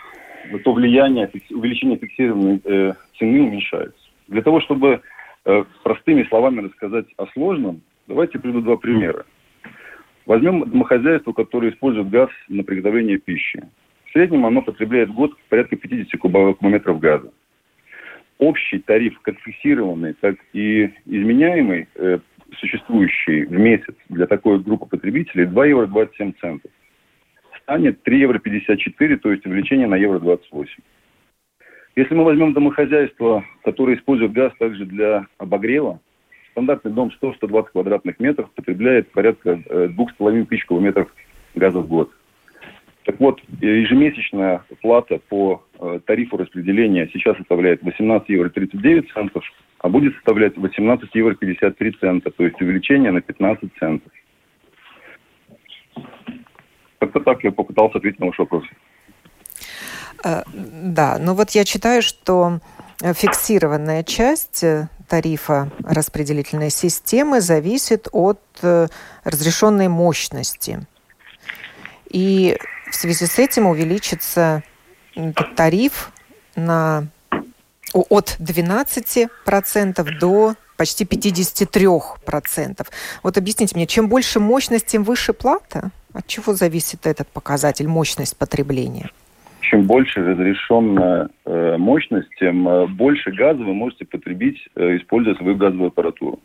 то 0.63 0.73
влияние, 0.73 1.29
увеличение 1.51 1.97
фиксированной 1.97 2.61
э, 2.63 2.93
цены 3.17 3.41
уменьшается. 3.41 3.99
Для 4.27 4.41
того, 4.41 4.61
чтобы 4.61 5.01
э, 5.45 5.63
простыми 5.83 6.23
словами 6.23 6.61
рассказать 6.61 7.05
о 7.17 7.25
сложном, 7.27 7.81
давайте 8.07 8.39
приведу 8.39 8.61
два 8.61 8.77
примера. 8.77 9.25
Возьмем 10.25 10.69
домохозяйство, 10.69 11.31
которое 11.31 11.71
использует 11.71 12.09
газ 12.09 12.29
на 12.49 12.63
приготовление 12.63 13.17
пищи. 13.17 13.61
В 14.05 14.11
среднем 14.11 14.45
оно 14.45 14.61
потребляет 14.61 15.09
в 15.09 15.13
год 15.13 15.31
порядка 15.49 15.75
50 15.75 16.19
кубометров 16.19 16.99
газа. 16.99 17.31
Общий 18.37 18.79
тариф, 18.79 19.19
как 19.21 19.39
фиксированный, 19.39 20.13
так 20.13 20.35
и 20.53 20.91
изменяемый, 21.05 21.87
э, 21.95 22.19
существующий 22.59 23.45
в 23.45 23.51
месяц 23.51 23.95
для 24.09 24.27
такой 24.27 24.59
группы 24.59 24.85
потребителей 24.85 25.45
2 25.45 25.65
евро 25.65 25.87
27 25.87 26.33
центов 26.39 26.71
станет 27.67 28.01
3 28.03 28.19
евро 28.19 28.39
54, 28.39 29.17
то 29.17 29.29
есть 29.29 29.45
увеличение 29.45 29.87
на 29.87 29.95
евро 29.95 30.19
28. 30.19 30.73
Если 31.97 32.15
мы 32.15 32.23
возьмем 32.23 32.53
домохозяйство, 32.53 33.43
которое 33.63 33.97
использует 33.97 34.31
газ 34.31 34.53
также 34.57 34.85
для 34.85 35.25
обогрева, 35.37 35.99
стандартный 36.51 36.93
дом 36.93 37.11
100-120 37.21 37.65
квадратных 37.73 38.19
метров 38.19 38.49
потребляет 38.51 39.11
порядка 39.11 39.59
2,5 39.69 40.45
тысяч 40.45 40.65
кубометров 40.65 41.13
газа 41.55 41.79
в 41.79 41.87
год. 41.89 42.09
Так 43.03 43.19
вот, 43.19 43.41
ежемесячная 43.59 44.63
плата 44.81 45.19
по 45.27 45.63
э, 45.79 45.99
тарифу 46.05 46.37
распределения 46.37 47.09
сейчас 47.11 47.35
составляет 47.37 47.81
18 47.81 48.29
евро 48.29 48.49
39 48.49 49.11
центов, 49.11 49.43
а 49.79 49.89
будет 49.89 50.13
составлять 50.15 50.57
18 50.57 51.09
евро 51.15 51.33
53 51.33 51.91
цента, 51.99 52.31
то 52.31 52.45
есть 52.45 52.61
увеличение 52.61 53.11
на 53.11 53.21
15 53.21 53.71
центов. 53.77 54.11
Как-то 56.99 57.19
так 57.19 57.43
я 57.43 57.51
попытался 57.51 57.97
ответить 57.97 58.19
на 58.19 58.27
ваш 58.27 58.39
вопрос. 58.39 58.63
Э, 60.23 60.43
да, 60.53 61.17
ну 61.19 61.33
вот 61.33 61.51
я 61.51 61.63
читаю, 61.63 62.01
что 62.01 62.59
фиксированная 63.01 64.03
часть 64.03 64.63
э, 64.63 64.89
тарифа 65.07 65.71
распределительной 65.83 66.69
системы 66.69 67.41
зависит 67.41 68.07
от 68.11 68.39
э, 68.61 68.87
разрешенной 69.23 69.87
мощности. 69.87 70.85
И 72.09 72.57
в 72.89 72.95
связи 72.95 73.25
с 73.25 73.37
этим 73.37 73.67
увеличится 73.67 74.63
тариф 75.55 76.11
на, 76.55 77.07
от 77.93 78.37
12% 78.39 80.19
до 80.19 80.55
почти 80.77 81.05
53%. 81.05 82.87
Вот 83.23 83.37
объясните 83.37 83.75
мне, 83.75 83.87
чем 83.87 84.07
больше 84.07 84.39
мощность, 84.39 84.85
тем 84.85 85.03
выше 85.03 85.33
плата? 85.33 85.91
От 86.17 86.25
чего 86.25 86.53
зависит 86.53 87.05
этот 87.05 87.27
показатель, 87.27 87.87
мощность 87.87 88.39
потребления? 88.39 89.11
Чем 89.61 89.83
больше 89.83 90.25
разрешенная 90.25 91.29
э, 91.45 91.77
мощность, 91.77 92.29
тем 92.39 92.67
э, 92.67 92.87
больше 92.87 93.31
газа 93.31 93.63
вы 93.63 93.75
можете 93.75 94.03
потребить, 94.05 94.57
э, 94.75 94.97
используя 94.97 95.35
свою 95.35 95.55
газовую 95.55 95.89
аппаратуру. 95.89 96.39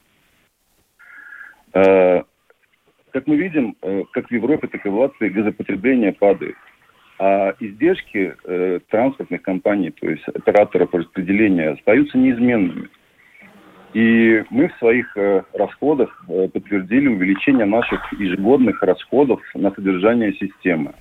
Как 1.72 3.26
мы 3.26 3.36
видим, 3.36 3.76
как 4.12 4.28
в 4.28 4.30
Европе, 4.30 4.66
так 4.66 4.84
и 4.84 4.90
в 4.90 4.94
Латвии 4.94 5.30
газопотребление 5.30 6.12
падает. 6.12 6.56
А 7.18 7.54
издержки 7.60 8.36
транспортных 8.90 9.40
компаний, 9.40 9.90
то 9.90 10.06
есть 10.10 10.28
операторов 10.28 10.92
распределения, 10.92 11.70
остаются 11.70 12.18
неизменными. 12.18 12.90
И 13.94 14.42
мы 14.48 14.68
в 14.68 14.78
своих 14.78 15.14
э, 15.16 15.42
расходах 15.52 16.24
э, 16.28 16.48
подтвердили 16.48 17.08
увеличение 17.08 17.66
наших 17.66 18.00
ежегодных 18.18 18.82
расходов 18.82 19.40
на 19.54 19.70
содержание 19.70 20.32
системы. 20.34 20.94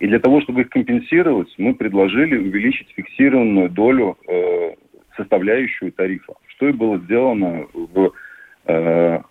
И 0.00 0.08
для 0.08 0.18
того, 0.18 0.40
чтобы 0.40 0.62
их 0.62 0.70
компенсировать, 0.70 1.54
мы 1.58 1.74
предложили 1.74 2.36
увеличить 2.36 2.88
фиксированную 2.96 3.70
долю, 3.70 4.18
э, 4.26 4.74
составляющую 5.16 5.92
тарифа, 5.92 6.34
что 6.48 6.68
и 6.68 6.72
было 6.72 6.98
сделано 6.98 7.66
в, 7.72 8.10
в 8.66 9.22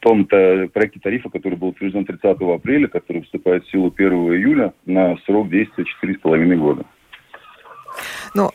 том 0.00 0.22
-то 0.22 0.68
проекте 0.68 1.00
тарифа, 1.00 1.30
который 1.30 1.54
был 1.54 1.68
утвержден 1.68 2.04
30 2.04 2.36
апреля, 2.42 2.88
который 2.88 3.22
вступает 3.22 3.64
в 3.64 3.70
силу 3.70 3.90
1 3.96 4.12
июля 4.12 4.74
на 4.84 5.16
срок 5.24 5.48
действия 5.48 5.86
4,5 6.04 6.56
года. 6.56 6.84
Но 8.34 8.50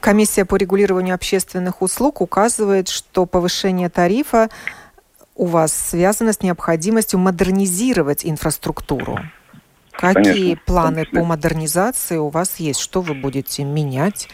комиссия 0.00 0.44
по 0.44 0.56
регулированию 0.56 1.14
общественных 1.14 1.82
услуг 1.82 2.20
указывает, 2.20 2.88
что 2.88 3.26
повышение 3.26 3.88
тарифа 3.88 4.48
у 5.36 5.46
вас 5.46 5.72
связано 5.72 6.32
с 6.32 6.42
необходимостью 6.42 7.18
модернизировать 7.18 8.24
инфраструктуру. 8.24 9.18
Какие 9.92 10.22
Конечно, 10.22 10.62
планы 10.66 11.04
по 11.12 11.24
модернизации 11.24 12.16
у 12.16 12.28
вас 12.28 12.58
есть? 12.58 12.80
Что 12.80 13.00
вы 13.00 13.14
будете 13.14 13.64
менять? 13.64 14.28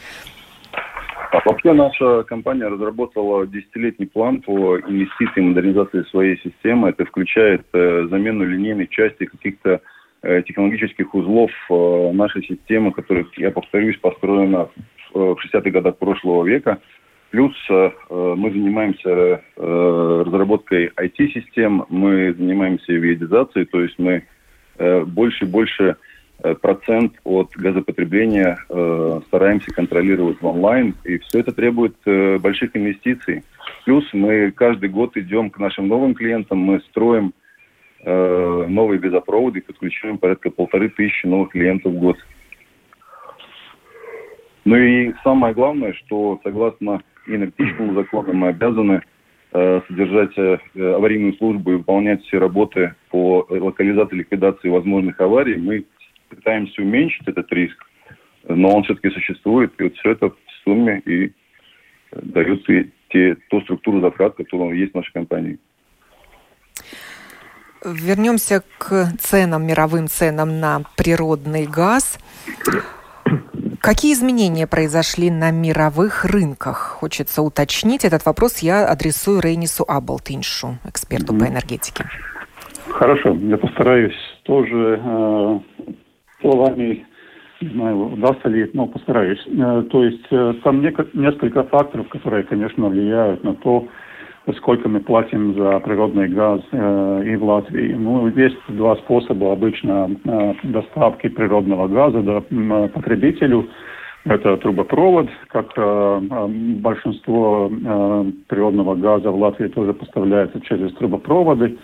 А 1.32 1.40
вообще 1.44 1.72
наша 1.72 2.24
компания 2.24 2.66
разработала 2.66 3.46
десятилетний 3.46 4.08
план 4.08 4.40
по 4.40 4.78
инвестиции 4.80 5.36
и 5.36 5.40
модернизации 5.42 6.02
своей 6.10 6.40
системы. 6.40 6.88
Это 6.88 7.04
включает 7.04 7.64
э, 7.72 8.08
замену 8.10 8.44
линейных 8.44 8.88
частей 8.88 9.26
каких-то 9.26 9.80
э, 10.22 10.42
технологических 10.42 11.14
узлов 11.14 11.50
э, 11.70 12.12
нашей 12.12 12.42
системы, 12.44 12.90
которая, 12.90 13.26
я 13.36 13.52
повторюсь, 13.52 13.96
построена 13.98 14.70
в 15.12 15.36
60-х 15.44 15.70
годах 15.70 15.98
прошлого 15.98 16.44
века. 16.44 16.78
Плюс 17.30 17.54
э, 17.70 17.90
мы 18.10 18.50
занимаемся 18.50 19.08
э, 19.08 20.22
разработкой 20.26 20.90
IT-систем, 20.96 21.86
мы 21.88 22.34
занимаемся 22.34 22.92
виодизацией, 22.92 23.66
то 23.66 23.80
есть 23.80 23.98
мы 23.98 24.24
э, 24.78 25.04
больше 25.04 25.44
и 25.44 25.48
больше 25.48 25.96
э, 26.42 26.54
процент 26.56 27.12
от 27.22 27.52
газопотребления 27.52 28.58
э, 28.68 29.20
стараемся 29.28 29.72
контролировать 29.72 30.40
в 30.40 30.46
онлайн, 30.46 30.96
и 31.04 31.18
все 31.18 31.38
это 31.38 31.52
требует 31.52 31.94
э, 32.04 32.38
больших 32.38 32.74
инвестиций. 32.74 33.44
Плюс 33.84 34.04
мы 34.12 34.50
каждый 34.50 34.88
год 34.88 35.16
идем 35.16 35.50
к 35.50 35.58
нашим 35.58 35.86
новым 35.86 36.14
клиентам, 36.14 36.58
мы 36.58 36.80
строим 36.80 37.32
э, 38.02 38.66
новые 38.68 38.98
газопроводы, 38.98 39.60
подключаем 39.60 40.18
порядка 40.18 40.50
полторы 40.50 40.88
тысячи 40.88 41.26
новых 41.26 41.50
клиентов 41.50 41.92
в 41.92 41.98
год. 41.98 42.16
Ну 44.64 44.76
и 44.76 45.12
самое 45.24 45.54
главное, 45.54 45.92
что 45.94 46.40
согласно 46.42 47.02
энергетическому 47.26 47.94
закону 47.94 48.32
мы 48.32 48.48
обязаны 48.48 49.02
э, 49.52 49.80
содержать 49.88 50.36
э, 50.36 50.58
аварийную 50.74 51.34
службу 51.34 51.72
и 51.72 51.76
выполнять 51.76 52.22
все 52.24 52.38
работы 52.38 52.94
по 53.10 53.46
локализации 53.48 54.16
ликвидации 54.16 54.68
возможных 54.68 55.20
аварий. 55.20 55.56
Мы 55.56 55.84
пытаемся 56.28 56.82
уменьшить 56.82 57.26
этот 57.26 57.50
риск, 57.52 57.76
но 58.48 58.76
он 58.76 58.84
все-таки 58.84 59.10
существует, 59.10 59.72
и 59.78 59.84
вот 59.84 59.96
все 59.96 60.12
это 60.12 60.30
в 60.30 60.36
сумме 60.64 61.00
и 61.06 61.32
дает 62.12 62.68
и 62.68 62.90
те, 63.08 63.36
ту 63.48 63.60
структуру 63.62 64.00
затрат, 64.00 64.36
которая 64.36 64.74
есть 64.74 64.92
в 64.92 64.96
нашей 64.96 65.12
компании. 65.12 65.58
Вернемся 67.84 68.62
к 68.78 69.06
ценам, 69.18 69.66
мировым 69.66 70.06
ценам 70.06 70.60
на 70.60 70.82
природный 70.96 71.66
газ. 71.66 72.18
Какие 73.80 74.12
изменения 74.12 74.66
произошли 74.66 75.30
на 75.30 75.50
мировых 75.50 76.26
рынках? 76.26 76.98
Хочется 77.00 77.40
уточнить. 77.40 78.04
Этот 78.04 78.26
вопрос 78.26 78.58
я 78.58 78.86
адресую 78.86 79.40
Рейнису 79.40 79.84
Аблтиншу, 79.88 80.78
эксперту 80.84 81.32
mm-hmm. 81.32 81.38
по 81.38 81.44
энергетике. 81.48 82.04
Хорошо, 82.90 83.34
я 83.34 83.56
постараюсь 83.56 84.18
тоже 84.42 85.00
э, 85.02 85.58
словами, 86.42 87.06
не 87.62 87.68
знаю, 87.70 88.12
удастся 88.12 88.48
ли, 88.48 88.70
но 88.74 88.86
постараюсь. 88.86 89.42
Э, 89.46 89.82
то 89.90 90.04
есть 90.04 90.26
э, 90.30 90.54
там 90.62 90.82
не, 90.82 90.94
несколько 91.14 91.62
факторов, 91.64 92.06
которые, 92.10 92.42
конечно, 92.42 92.88
влияют 92.88 93.42
на 93.44 93.54
то, 93.54 93.88
сколько 94.54 94.88
мы 94.88 95.00
платим 95.00 95.54
за 95.54 95.80
природный 95.80 96.28
газ 96.28 96.60
э, 96.72 97.22
и 97.26 97.36
в 97.36 97.44
Латвии. 97.44 97.92
Ну, 97.92 98.28
есть 98.28 98.58
два 98.68 98.96
способа 98.96 99.52
обычно 99.52 100.10
э, 100.24 100.54
доставки 100.62 101.28
природного 101.28 101.88
газа 101.88 102.20
до 102.20 102.44
э, 102.48 102.88
потребителю. 102.88 103.68
Это 104.24 104.56
трубопровод, 104.58 105.28
как 105.48 105.72
э, 105.76 105.80
э, 106.30 106.46
большинство 106.80 107.70
э, 107.70 108.24
природного 108.48 108.94
газа 108.94 109.30
в 109.30 109.38
Латвии 109.38 109.68
тоже 109.68 109.94
поставляется 109.94 110.60
через 110.60 110.92
трубопроводы. 110.94 111.78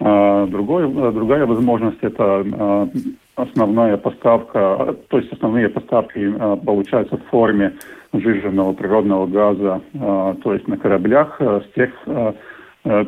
Э, 0.00 0.46
другой, 0.48 0.84
э, 0.84 1.12
другая 1.12 1.46
возможность 1.46 1.98
это 2.02 2.88
основная 3.36 3.96
поставка, 3.96 4.96
то 5.08 5.18
есть 5.18 5.32
основные 5.32 5.68
поставки 5.68 6.18
э, 6.18 6.56
получаются 6.64 7.16
в 7.16 7.24
форме 7.26 7.74
сжиженного 8.12 8.72
природного 8.72 9.26
газа, 9.26 9.80
э, 9.92 10.34
то 10.42 10.52
есть 10.54 10.66
на 10.68 10.76
кораблях 10.76 11.40
с 11.40 11.64
тех 11.74 11.90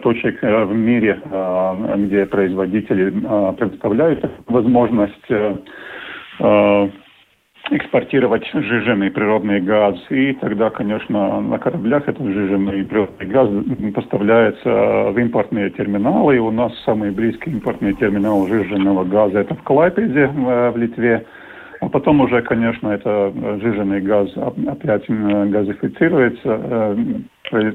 точек 0.03 0.43
в 0.43 0.75
мире, 0.75 1.21
где 1.99 2.27
производители 2.27 3.11
предоставляют 3.11 4.29
возможность 4.49 5.31
экспортировать 7.71 8.49
сжиженный 8.53 9.11
природный 9.11 9.61
газ. 9.61 9.97
И 10.11 10.33
тогда, 10.35 10.71
конечно, 10.71 11.41
на 11.41 11.59
кораблях 11.59 12.09
этот 12.09 12.27
сжиженный 12.27 12.85
природный 12.85 13.27
газ 13.27 13.49
поставляется 13.95 15.11
в 15.11 15.19
импортные 15.19 15.71
терминалы. 15.71 16.37
И 16.37 16.39
у 16.39 16.51
нас 16.51 16.73
самый 16.85 17.11
близкий 17.11 17.51
импортный 17.51 17.95
терминал 17.95 18.47
сжиженного 18.47 19.05
газа 19.05 19.41
это 19.41 19.55
в 19.55 19.63
Клайпеде 19.63 20.27
в 20.27 20.77
Литве. 20.77 21.25
А 21.81 21.89
потом 21.89 22.21
уже, 22.21 22.43
конечно, 22.43 22.89
это 22.89 23.33
сжиженный 23.61 24.01
газ 24.01 24.29
опять 24.67 25.09
газифицируется, 25.09 26.61
э, 26.63 26.97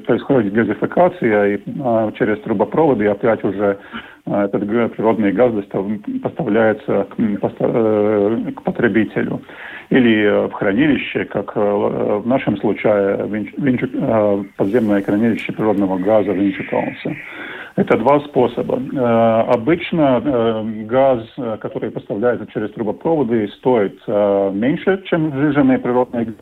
происходит 0.05 0.53
газификация, 0.53 1.55
и 1.55 1.61
а, 1.81 2.11
через 2.11 2.39
трубопроводы 2.41 3.07
опять 3.07 3.43
уже 3.43 3.79
этот 4.25 4.61
природный 4.95 5.31
газ 5.31 5.51
поставляется 6.21 7.07
к 7.09 7.15
э, 7.17 8.51
потребителю 8.63 9.41
или 9.89 10.23
э, 10.23 10.47
в 10.47 10.53
хранилище, 10.53 11.25
как 11.25 11.51
э, 11.55 11.59
в 11.59 12.25
нашем 12.25 12.57
случае 12.57 13.27
э, 13.27 14.43
подземное 14.57 15.01
хранилище 15.01 15.51
природного 15.53 15.97
газа 15.97 16.31
Винчукаунса. 16.31 17.15
Это 17.75 17.97
два 17.97 18.19
способа. 18.21 18.79
Обычно 19.47 20.21
газ, 20.85 21.23
который 21.59 21.89
поставляется 21.89 22.45
через 22.53 22.71
трубопроводы, 22.71 23.47
стоит 23.57 23.99
меньше, 24.07 25.01
чем 25.05 25.31
сжиженный 25.33 25.79
природный 25.79 26.25
газ. 26.25 26.35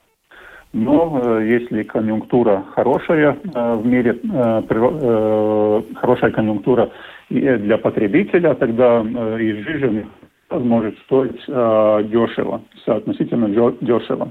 Но 0.73 1.39
если 1.39 1.83
конъюнктура 1.83 2.63
хорошая 2.73 3.37
в 3.43 3.85
мире, 3.85 4.19
хорошая 5.95 6.31
конъюнктура 6.31 6.89
для 7.29 7.77
потребителя, 7.77 8.53
тогда 8.55 9.01
и 9.39 9.53
сжиженный 9.53 10.05
может 10.59 10.97
стоить 10.99 11.41
э, 11.47 12.03
дешево, 12.05 12.61
соотносительно 12.85 13.47
дешево, 13.81 14.29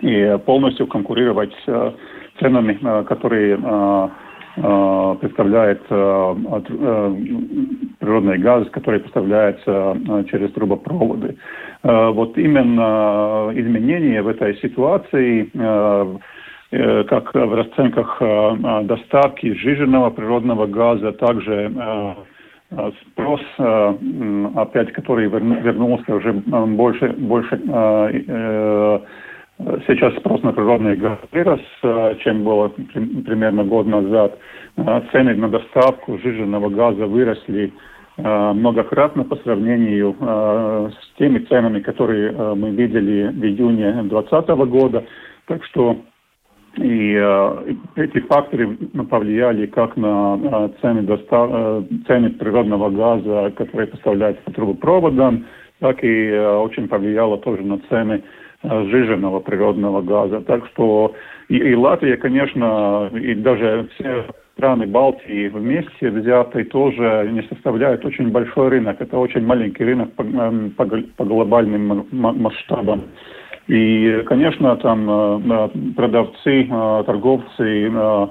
и 0.00 0.38
полностью 0.44 0.86
конкурировать 0.86 1.54
э, 1.66 1.92
ценами, 2.40 2.78
э, 2.80 3.04
которые 3.04 3.54
э, 3.54 3.58
э, 3.58 4.08
представляет 4.54 5.82
э, 5.90 6.34
э, 6.68 7.16
природный 7.98 8.38
газ, 8.38 8.68
который 8.70 9.00
поставляется 9.00 9.96
э, 9.96 10.24
через 10.30 10.52
трубопроводы. 10.52 11.36
Э, 11.82 12.10
вот 12.10 12.38
именно 12.38 13.50
изменения 13.54 14.22
в 14.22 14.28
этой 14.28 14.56
ситуации 14.58 15.50
э, 15.52 16.16
э 16.70 17.04
как 17.04 17.34
в 17.34 17.54
расценках 17.54 18.18
э, 18.20 18.82
доставки 18.84 19.54
сжиженного 19.54 20.10
природного 20.10 20.66
газа, 20.66 21.12
также 21.12 21.72
Э, 22.76 22.90
спрос, 23.02 23.40
э, 23.58 23.94
опять, 24.56 24.92
который 24.92 25.28
вернулся 25.28 26.14
уже 26.14 26.30
э, 26.30 26.64
больше, 26.66 27.08
больше 27.10 27.60
сейчас 29.86 30.14
спрос 30.16 30.42
на 30.42 30.52
природный 30.52 30.96
газ 30.96 31.18
вырос, 31.32 31.60
чем 32.22 32.44
было 32.44 32.68
примерно 32.68 33.64
год 33.64 33.86
назад. 33.86 34.38
Цены 35.12 35.34
на 35.34 35.48
доставку 35.48 36.18
сжиженного 36.18 36.68
газа 36.68 37.06
выросли 37.06 37.72
многократно 38.16 39.24
по 39.24 39.36
сравнению 39.36 40.16
с 40.20 41.18
теми 41.18 41.38
ценами, 41.40 41.80
которые 41.80 42.32
мы 42.54 42.70
видели 42.70 43.28
в 43.28 43.44
июне 43.44 43.92
2020 44.02 44.48
года. 44.68 45.04
Так 45.46 45.64
что 45.64 45.98
и 46.76 47.14
э, 47.16 47.74
эти 47.96 48.20
факторы 48.20 48.76
повлияли 49.08 49.66
как 49.66 49.96
на 49.96 50.38
э, 50.42 50.68
цены, 50.80 51.02
достав... 51.02 51.50
э, 51.52 51.82
цены 52.06 52.30
природного 52.30 52.90
газа, 52.90 53.52
которые 53.56 53.86
поставляются 53.86 54.42
по 54.42 54.52
трубопроводам, 54.52 55.46
так 55.78 56.02
и 56.02 56.30
э, 56.30 56.56
очень 56.56 56.88
повлияло 56.88 57.38
тоже 57.38 57.62
на 57.62 57.78
цены 57.88 58.24
сжиженного 58.64 59.40
природного 59.40 60.02
газа. 60.02 60.40
Так 60.40 60.66
что 60.68 61.14
и, 61.48 61.56
и 61.56 61.74
Латвия, 61.74 62.16
конечно, 62.16 63.10
и 63.12 63.34
даже 63.34 63.88
все 63.94 64.26
страны 64.54 64.86
Балтии 64.86 65.48
вместе 65.48 66.10
взятые 66.10 66.64
тоже 66.64 67.28
не 67.32 67.42
составляют 67.42 68.04
очень 68.04 68.30
большой 68.30 68.68
рынок. 68.68 69.00
Это 69.00 69.18
очень 69.18 69.44
маленький 69.44 69.84
рынок 69.84 70.12
по, 70.14 70.24
по, 70.24 70.86
по 71.16 71.24
глобальным 71.24 72.06
масштабам. 72.10 73.02
И, 73.66 74.22
конечно, 74.26 74.76
там 74.76 75.10
э, 75.10 75.68
продавцы, 75.96 76.68
э, 76.70 77.02
торговцы 77.06 77.90
э, 77.90 78.26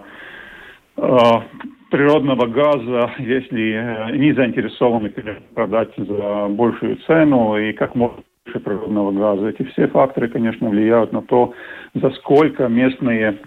природного 1.89 2.45
газа, 2.47 3.11
если 3.17 4.17
не 4.17 4.33
заинтересованы 4.33 5.09
продать 5.55 5.91
за 5.97 6.47
большую 6.49 6.97
цену 7.07 7.57
и 7.57 7.73
как 7.73 7.95
можно 7.95 8.23
природного 8.45 9.11
газа. 9.11 9.49
Эти 9.49 9.63
все 9.63 9.87
факторы, 9.87 10.27
конечно, 10.27 10.69
влияют 10.69 11.11
на 11.13 11.21
то, 11.21 11.53
за 11.93 12.09
сколько 12.11 12.67
местные 12.67 13.39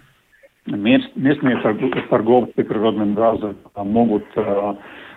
местные 0.67 1.59
торговцы 2.11 2.65
природным 2.65 3.15
газом 3.15 3.57
могут 3.77 4.25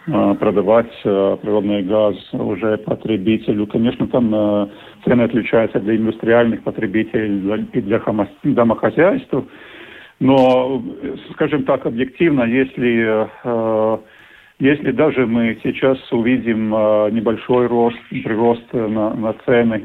продавать 0.06 0.92
природный 1.02 1.82
газ 1.82 2.16
уже 2.34 2.78
потребителю. 2.78 3.66
Конечно, 3.66 4.06
там 4.08 4.70
цены 5.06 5.24
отличаются 5.24 5.80
для 5.80 5.96
индустриальных 5.96 6.62
потребителей 6.64 7.66
и 7.74 7.82
для 7.82 8.00
домохозяйств. 8.44 9.34
Но, 10.20 10.84
скажем 11.32 11.64
так, 11.64 11.88
объективно, 11.88 12.44
если, 12.44 13.28
если 14.60 14.92
даже 14.92 15.26
мы 15.26 15.58
сейчас 15.64 15.98
увидим 16.12 16.70
небольшой 16.70 17.68
рост, 17.68 17.98
прирост 18.10 18.74
на, 18.74 19.14
на 19.14 19.34
цены 19.46 19.82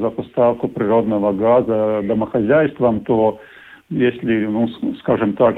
за 0.00 0.10
поставку 0.10 0.68
природного 0.68 1.32
газа 1.32 2.02
домохозяйствам, 2.02 3.00
то 3.00 3.40
если, 3.88 4.46
ну, 4.46 4.68
скажем 5.00 5.34
так, 5.34 5.56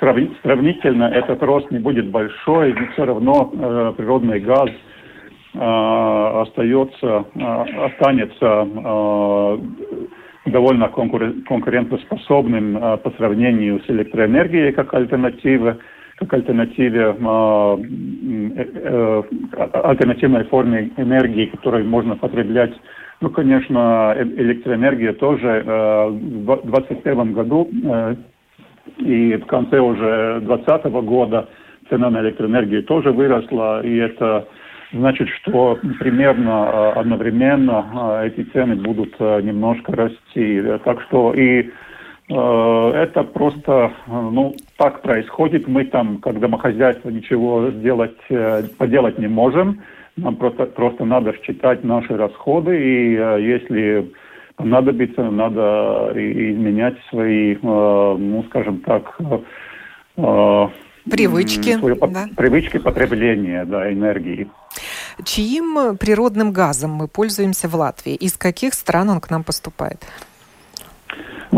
сравнительно 0.00 1.04
этот 1.04 1.42
рост 1.42 1.70
не 1.70 1.78
будет 1.78 2.10
большой, 2.10 2.74
но 2.74 2.86
все 2.92 3.04
равно 3.04 3.94
природный 3.96 4.40
газ– 4.40 4.70
остается, 5.54 7.24
останется 7.84 8.66
довольно 10.46 10.88
конкурентоспособным 10.88 12.98
по 13.02 13.10
сравнению 13.16 13.80
с 13.80 13.90
электроэнергией 13.90 14.72
как 14.72 14.94
альтернатива, 14.94 15.78
как 16.18 16.34
альтернативе 16.34 17.14
альтернативной 19.72 20.44
форме 20.44 20.90
энергии, 20.96 21.46
которую 21.46 21.86
можно 21.86 22.16
потреблять. 22.16 22.72
Ну, 23.20 23.30
конечно, 23.30 24.16
электроэнергия 24.18 25.12
тоже 25.12 25.62
в 25.66 26.60
2021 26.64 27.32
году 27.32 27.68
и 28.98 29.36
в 29.36 29.46
конце 29.46 29.80
уже 29.80 30.40
2020 30.40 30.92
года 31.04 31.48
цена 31.88 32.10
на 32.10 32.20
электроэнергию 32.20 32.84
тоже 32.84 33.12
выросла, 33.12 33.82
и 33.82 33.96
это 33.96 34.46
значит, 34.92 35.28
что 35.40 35.78
примерно 35.98 36.70
э, 36.72 37.00
одновременно 37.00 38.20
э, 38.22 38.28
эти 38.28 38.48
цены 38.50 38.76
будут 38.76 39.14
э, 39.18 39.40
немножко 39.42 39.92
расти. 39.94 40.62
Так 40.84 41.02
что 41.02 41.32
и 41.34 41.70
это 42.30 43.22
просто, 43.32 43.90
ну, 44.06 44.54
так 44.78 45.02
происходит. 45.02 45.68
Мы 45.68 45.84
там, 45.84 46.18
как 46.18 46.40
домохозяйство, 46.40 47.10
ничего 47.10 47.70
сделать, 47.72 48.16
поделать 48.78 49.18
не 49.18 49.28
можем. 49.28 49.82
Нам 50.16 50.36
просто, 50.36 50.64
просто 50.66 51.04
надо 51.04 51.34
считать 51.42 51.84
наши 51.84 52.16
расходы, 52.16 52.76
и 52.76 53.12
если 53.12 54.12
понадобится, 54.56 55.30
надо 55.30 56.10
изменять 56.14 56.96
свои, 57.10 57.56
ну, 57.62 58.44
скажем 58.48 58.80
так, 58.80 59.20
привычки, 61.08 61.76
свое, 61.76 61.94
да. 61.94 62.26
привычки 62.36 62.78
потребления 62.78 63.64
да, 63.64 63.92
энергии. 63.92 64.48
Чьим 65.24 65.96
природным 65.96 66.52
газом 66.52 66.92
мы 66.92 67.08
пользуемся 67.08 67.68
в 67.68 67.74
Латвии? 67.74 68.14
Из 68.14 68.36
каких 68.36 68.74
стран 68.74 69.10
он 69.10 69.20
к 69.20 69.30
нам 69.30 69.44
поступает? 69.44 70.04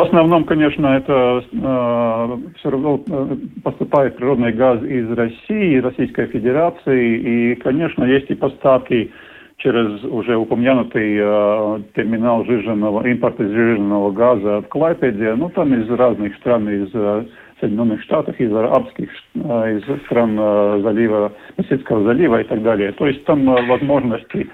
В 0.01 0.05
основном, 0.05 0.45
конечно, 0.45 0.87
это 0.87 1.45
э, 1.53 2.53
все 2.57 2.71
равно 2.71 3.05
э, 3.07 3.37
поступает 3.63 4.17
природный 4.17 4.51
газ 4.51 4.83
из 4.83 5.11
России, 5.11 5.77
Российской 5.77 6.27
Федерации. 6.29 7.19
И, 7.19 7.55
конечно, 7.57 8.05
есть 8.05 8.31
и 8.31 8.35
поставки 8.35 9.13
через 9.59 10.03
уже 10.05 10.39
упомянутый 10.39 11.19
э, 11.21 11.83
терминал 11.95 12.47
жиженного, 12.47 13.07
импорта 13.07 13.47
жиженного 13.47 14.11
газа 14.11 14.63
в 14.63 14.69
Клайпеде. 14.69 15.35
Ну, 15.35 15.51
там 15.51 15.75
из 15.75 15.91
разных 15.91 16.35
стран, 16.37 16.67
из 16.71 16.89
э, 16.95 17.27
Соединенных 17.61 18.01
Штатах, 18.01 18.41
из 18.41 18.55
арабских, 18.55 19.11
э, 19.35 19.39
из 19.77 20.03
стран 20.07 20.35
э, 20.41 20.81
залива, 20.83 21.33
Персидского 21.57 22.05
залива 22.05 22.41
и 22.41 22.45
так 22.45 22.63
далее. 22.63 22.93
То 22.93 23.07
есть 23.07 23.23
там 23.27 23.47
э, 23.51 23.67
возможности 23.67 24.49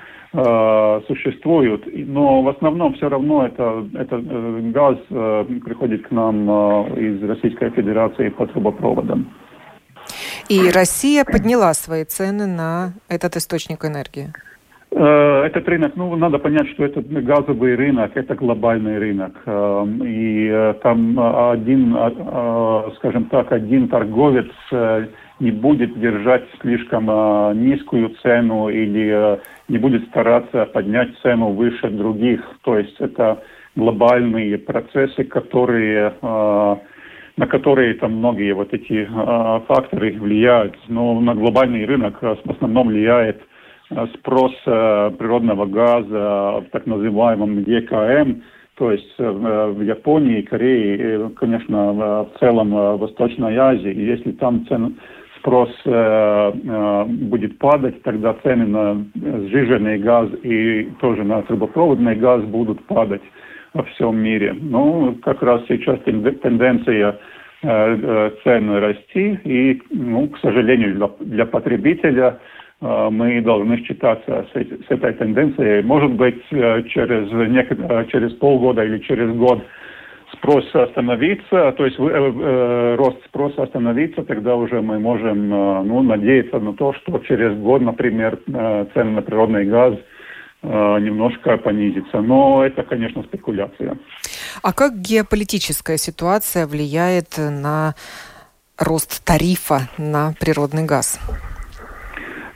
существуют, 1.06 1.86
но 1.86 2.42
в 2.42 2.48
основном 2.48 2.94
все 2.94 3.08
равно 3.08 3.46
это, 3.46 3.86
это 3.94 4.18
газ 4.18 4.98
приходит 5.64 6.06
к 6.06 6.10
нам 6.10 6.48
из 6.94 7.22
Российской 7.22 7.70
Федерации 7.70 8.28
по 8.28 8.46
трубопроводам. 8.46 9.26
И 10.48 10.70
Россия 10.70 11.24
подняла 11.24 11.74
свои 11.74 12.04
цены 12.04 12.46
на 12.46 12.92
этот 13.08 13.36
источник 13.36 13.84
энергии. 13.84 14.32
Э, 14.92 15.42
этот 15.44 15.68
рынок, 15.68 15.92
ну, 15.96 16.14
надо 16.16 16.38
понять, 16.38 16.68
что 16.70 16.84
это 16.84 17.02
газовый 17.02 17.74
рынок, 17.74 18.12
это 18.14 18.34
глобальный 18.34 18.98
рынок. 18.98 19.34
Эм, 19.44 20.02
и 20.04 20.48
э, 20.48 20.74
там 20.82 21.18
один, 21.50 21.94
э, 21.94 22.90
скажем 22.96 23.24
так, 23.26 23.52
один 23.52 23.88
торговец 23.88 24.46
не 25.40 25.50
будет 25.50 25.98
держать 25.98 26.44
слишком 26.60 27.06
низкую 27.60 28.10
цену 28.22 28.68
или 28.68 29.40
не 29.68 29.78
будет 29.78 30.06
стараться 30.08 30.66
поднять 30.66 31.16
цену 31.22 31.50
выше 31.50 31.90
других. 31.90 32.42
То 32.62 32.78
есть 32.78 32.96
это 33.00 33.42
глобальные 33.74 34.58
процессы, 34.58 35.24
которые 35.24 36.14
на 36.22 37.46
которые 37.46 37.92
там 37.94 38.12
многие 38.14 38.54
вот 38.54 38.72
эти 38.72 39.04
факторы 39.66 40.12
влияют. 40.18 40.74
Но 40.88 41.20
на 41.20 41.34
глобальный 41.34 41.84
рынок 41.84 42.22
в 42.22 42.50
основном 42.50 42.88
влияет 42.88 43.42
Э, 43.90 44.06
спрос 44.18 44.52
э, 44.66 45.10
природного 45.16 45.66
газа 45.66 46.60
в 46.60 46.64
так 46.72 46.86
называемом 46.86 47.60
ЕКМ, 47.60 48.42
то 48.76 48.90
есть 48.90 49.14
э, 49.18 49.30
в 49.30 49.80
Японии, 49.80 50.42
Корее, 50.42 51.30
конечно, 51.36 51.92
в 51.92 52.38
целом 52.40 52.70
в 52.70 52.96
Восточной 52.96 53.56
Азии. 53.56 53.94
Если 53.94 54.32
там 54.32 54.66
цен, 54.66 54.96
спрос 55.46 55.70
будет 57.06 57.58
падать, 57.58 58.02
тогда 58.02 58.34
цены 58.42 58.66
на 58.66 59.06
сжиженный 59.14 59.98
газ 59.98 60.28
и 60.42 60.90
тоже 61.00 61.22
на 61.22 61.42
трубопроводный 61.42 62.16
газ 62.16 62.42
будут 62.42 62.84
падать 62.86 63.22
во 63.72 63.84
всем 63.84 64.18
мире. 64.18 64.56
Ну, 64.60 65.16
как 65.22 65.42
раз 65.42 65.62
сейчас 65.68 66.00
тенденция 66.00 67.18
цен 67.62 68.76
расти, 68.76 69.38
и, 69.44 69.80
ну, 69.90 70.28
к 70.28 70.38
сожалению, 70.38 70.94
для, 70.96 71.10
для 71.20 71.46
потребителя– 71.46 72.38
Э, 72.80 73.08
мы 73.10 73.40
должны 73.40 73.78
считаться 73.84 74.46
с, 74.52 74.58
с 74.58 74.90
этой 74.90 75.12
тенденцией. 75.14 75.82
Может 75.82 76.12
быть, 76.12 76.42
э, 76.50 76.82
через. 76.88 77.32
Э, 77.32 78.06
через 78.10 78.32
полгода 78.34 78.84
или 78.84 78.98
через 78.98 79.34
год 79.34 79.62
спрос 80.38 80.64
остановится, 80.74 81.72
то 81.72 81.84
есть 81.84 81.96
э, 81.98 82.94
рост 82.96 83.24
спроса 83.26 83.64
остановится, 83.64 84.22
тогда 84.22 84.56
уже 84.56 84.80
мы 84.80 84.98
можем 84.98 85.48
ну, 85.48 86.02
надеяться 86.02 86.58
на 86.58 86.72
то, 86.72 86.92
что 86.94 87.18
через 87.20 87.56
год, 87.58 87.82
например, 87.82 88.38
цены 88.46 89.10
на 89.10 89.22
природный 89.22 89.64
газ 89.64 89.94
немножко 90.62 91.58
понизится. 91.58 92.20
Но 92.20 92.64
это, 92.64 92.82
конечно, 92.82 93.22
спекуляция. 93.22 93.98
А 94.62 94.72
как 94.72 94.98
геополитическая 95.00 95.96
ситуация 95.96 96.66
влияет 96.66 97.38
на 97.38 97.94
рост 98.78 99.24
тарифа 99.24 99.88
на 99.98 100.32
природный 100.40 100.84
газ? 100.84 101.20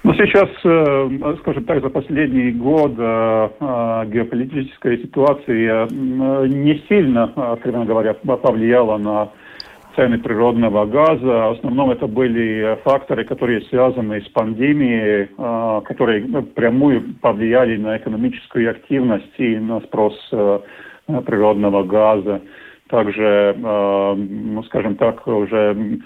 Ну, 0.02 0.14
сейчас, 0.14 0.48
э, 0.64 1.34
скажем 1.40 1.64
так, 1.64 1.82
за 1.82 1.90
последний 1.90 2.52
год 2.52 2.94
э, 2.96 3.48
э, 3.60 4.04
геополитическая 4.06 4.96
ситуация 4.96 5.88
не 5.90 6.82
сильно, 6.88 7.24
откровенно 7.52 7.84
говоря, 7.84 8.14
повлияла 8.14 8.96
на 8.96 9.28
цены 9.96 10.18
природного 10.18 10.86
газа. 10.86 11.50
В 11.50 11.58
основном 11.58 11.90
это 11.90 12.06
были 12.06 12.78
факторы, 12.82 13.24
которые 13.24 13.60
связаны 13.62 14.22
с 14.22 14.28
пандемией, 14.28 15.28
которые 15.84 16.22
прямую 16.54 17.02
повлияли 17.20 17.76
на 17.76 17.98
экономическую 17.98 18.70
активность 18.70 19.34
и 19.36 19.58
на 19.58 19.80
спрос 19.80 20.14
природного 21.26 21.82
газа. 21.82 22.40
Также, 22.88 23.54
ну, 23.58 24.62
скажем 24.62 24.94
так, 24.94 25.26
уже 25.26 25.76
Э, 25.76 25.96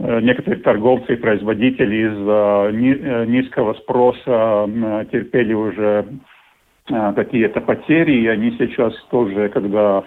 некоторые 0.00 0.62
торговцы 0.62 1.12
и 1.12 1.16
производители 1.16 2.08
из-за 2.08 2.70
э, 2.72 3.26
низкого 3.26 3.74
спроса 3.74 4.68
терпели 5.12 5.52
уже 5.52 6.06
какие-то 6.86 7.60
потери, 7.60 8.22
и 8.22 8.26
они 8.26 8.56
сейчас 8.58 8.92
тоже, 9.10 9.48
когда 9.50 10.02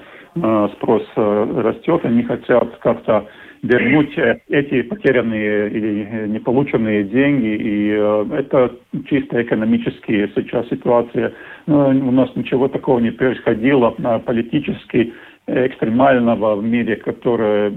спрос 0.75 1.03
растет, 1.15 2.03
они 2.03 2.23
хотят 2.23 2.75
как-то 2.79 3.25
вернуть 3.61 4.17
эти 4.49 4.81
потерянные 4.81 5.69
и 5.69 6.29
неполученные 6.29 7.05
деньги. 7.05 7.55
И 7.55 7.87
это 8.35 8.75
чисто 9.07 9.41
экономические 9.41 10.29
сейчас 10.35 10.67
ситуация. 10.67 11.33
У 11.67 12.11
нас 12.11 12.35
ничего 12.35 12.67
такого 12.67 12.99
не 12.99 13.11
происходило 13.11 13.91
политически 14.25 15.13
экстремального 15.47 16.57
в 16.57 16.63
мире, 16.63 16.97
которое 16.97 17.71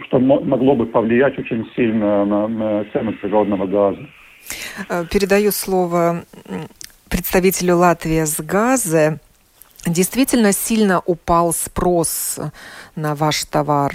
что 0.00 0.18
могло 0.18 0.74
бы 0.74 0.86
повлиять 0.86 1.38
очень 1.38 1.70
сильно 1.74 2.24
на, 2.24 2.48
на 2.48 2.84
цену 2.92 3.12
природного 3.14 3.66
газа. 3.66 4.06
Э, 4.88 5.04
передаю 5.06 5.50
слово 5.52 6.24
представителю 7.08 7.76
Латвии 7.76 8.24
с 8.24 8.40
газа. 8.40 9.20
Действительно 9.86 10.52
сильно 10.52 11.00
упал 11.04 11.52
спрос 11.52 12.38
на 12.96 13.14
ваш 13.14 13.44
товар 13.44 13.92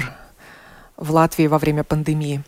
в 0.97 1.12
Латвии 1.12 1.47
во 1.47 1.57
время 1.57 1.83
пандемии? 1.83 2.41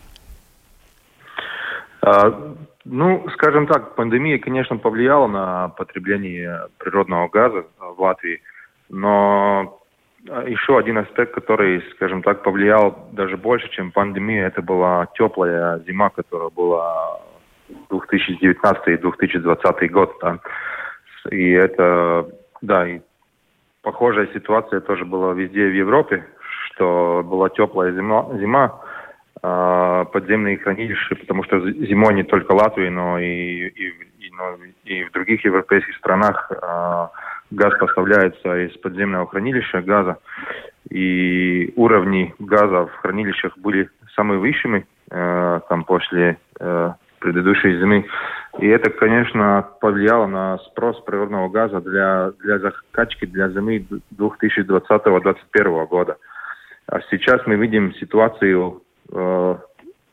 А, 2.01 2.55
ну, 2.85 3.27
скажем 3.33 3.67
так, 3.67 3.95
пандемия, 3.95 4.39
конечно, 4.39 4.77
повлияла 4.77 5.27
на 5.27 5.69
потребление 5.69 6.67
природного 6.77 7.29
газа 7.29 7.65
в 7.79 8.01
Латвии, 8.01 8.41
но 8.89 9.78
еще 10.25 10.77
один 10.77 10.97
аспект, 10.97 11.33
который, 11.33 11.83
скажем 11.95 12.23
так, 12.23 12.43
повлиял 12.43 13.09
даже 13.11 13.37
больше, 13.37 13.69
чем 13.69 13.91
пандемия, 13.91 14.47
это 14.47 14.61
была 14.61 15.07
теплая 15.15 15.79
зима, 15.87 16.09
которая 16.09 16.49
была 16.49 17.21
2019 17.89 18.87
и 18.87 18.97
2020 18.97 19.91
год. 19.91 20.15
Да. 20.21 20.39
И 21.31 21.51
это, 21.51 22.29
да, 22.61 22.87
и 22.87 23.01
похожая 23.81 24.27
ситуация 24.33 24.81
тоже 24.81 25.05
была 25.05 25.33
везде 25.33 25.67
в 25.67 25.75
Европе, 25.75 26.25
что 26.65 27.23
была 27.25 27.49
теплая 27.49 27.91
зима, 27.93 28.27
зима 28.37 28.81
э, 29.41 30.05
подземные 30.11 30.57
хранилища, 30.57 31.15
потому 31.15 31.43
что 31.43 31.59
зимой 31.71 32.13
не 32.13 32.23
только 32.23 32.51
Латвии, 32.51 32.89
но 32.89 33.19
и, 33.19 33.67
и, 33.67 33.87
и, 34.19 34.31
но 34.31 34.57
и 34.83 35.03
в 35.03 35.11
других 35.11 35.43
европейских 35.45 35.95
странах 35.97 36.51
э, 36.51 37.07
газ 37.51 37.73
поставляется 37.79 38.57
из 38.65 38.77
подземного 38.77 39.27
хранилища 39.27 39.81
газа, 39.81 40.17
и 40.89 41.73
уровни 41.75 42.33
газа 42.39 42.87
в 42.87 42.95
хранилищах 43.01 43.57
были 43.57 43.89
самыми 44.15 44.39
высшими 44.39 44.87
э, 45.11 45.59
там 45.69 45.83
после 45.83 46.37
э, 46.59 46.91
предыдущей 47.19 47.79
зимы. 47.79 48.05
И 48.59 48.67
это, 48.67 48.89
конечно, 48.89 49.67
повлияло 49.81 50.25
на 50.25 50.57
спрос 50.59 50.99
природного 51.01 51.49
газа 51.49 51.81
для, 51.81 52.31
для 52.43 52.59
закачки 52.59 53.25
для 53.25 53.49
зимы 53.49 53.85
2020-2021 54.17 55.87
года. 55.87 56.17
А 56.87 56.99
сейчас 57.11 57.45
мы 57.45 57.55
видим 57.55 57.93
ситуацию 57.95 58.81
э, 59.11 59.55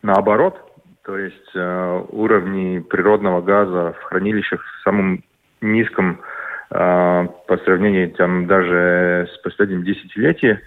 наоборот, 0.03 0.61
то 1.05 1.17
есть 1.17 1.51
э, 1.55 2.05
уровни 2.11 2.81
природного 2.81 3.41
газа 3.41 3.95
в 3.99 4.03
хранилищах 4.05 4.61
в 4.63 4.83
самом 4.83 5.23
низком 5.63 6.21
э, 6.21 6.36
по 6.69 7.59
сравнению 7.65 8.11
там 8.11 8.47
даже 8.47 9.29
с 9.33 9.39
последним 9.39 9.85
десятилетием. 9.85 10.59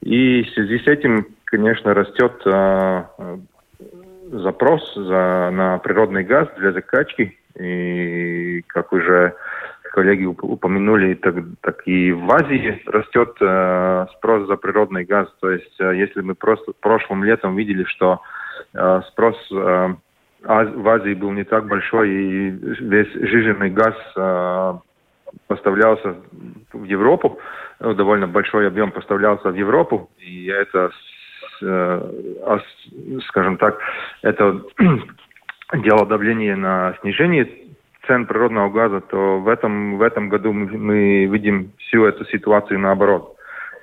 И 0.00 0.42
в 0.42 0.50
связи 0.50 0.78
с 0.78 0.86
этим, 0.86 1.26
конечно, 1.44 1.94
растет 1.94 2.40
э, 2.44 3.04
запрос 4.30 4.94
за, 4.94 5.50
на 5.52 5.78
природный 5.78 6.24
газ 6.24 6.48
для 6.58 6.72
закачки. 6.72 7.36
И 7.58 8.62
как 8.66 8.92
уже 8.92 9.34
коллеги 9.92 10.26
упомянули, 10.26 11.14
так, 11.14 11.34
так 11.62 11.82
и 11.86 12.12
в 12.12 12.30
Азии 12.30 12.82
растет 12.86 13.34
э, 13.40 14.06
спрос 14.16 14.46
за 14.46 14.56
природный 14.56 15.04
газ. 15.04 15.28
То 15.40 15.50
есть, 15.50 15.74
э, 15.80 15.96
если 15.96 16.20
мы 16.20 16.34
просто 16.34 16.72
прошлым 16.80 17.24
летом 17.24 17.56
видели, 17.56 17.84
что 17.84 18.20
э, 18.74 19.00
спрос 19.08 19.36
э, 19.50 19.94
в 20.42 20.88
Азии 20.88 21.14
был 21.14 21.32
не 21.32 21.44
так 21.44 21.66
большой, 21.66 22.10
и 22.10 22.50
весь 22.50 23.12
жиженный 23.14 23.70
газ 23.70 23.94
поставлялся 25.46 26.16
в 26.72 26.84
Европу, 26.84 27.38
ну, 27.80 27.94
довольно 27.94 28.26
большой 28.26 28.66
объем 28.66 28.90
поставлялся 28.90 29.50
в 29.50 29.54
Европу, 29.54 30.10
и 30.18 30.46
это 30.46 30.90
Э, 31.62 32.58
скажем 33.28 33.56
так, 33.56 33.78
это 34.22 34.62
дело 35.72 36.06
давления 36.06 36.56
на 36.56 36.94
снижение 37.00 37.48
цен 38.06 38.26
природного 38.26 38.70
газа, 38.70 39.00
то 39.00 39.40
в 39.40 39.48
этом, 39.48 39.98
в 39.98 40.02
этом 40.02 40.28
году 40.28 40.52
мы 40.52 41.26
видим 41.26 41.72
всю 41.78 42.04
эту 42.04 42.24
ситуацию 42.26 42.78
наоборот. 42.78 43.36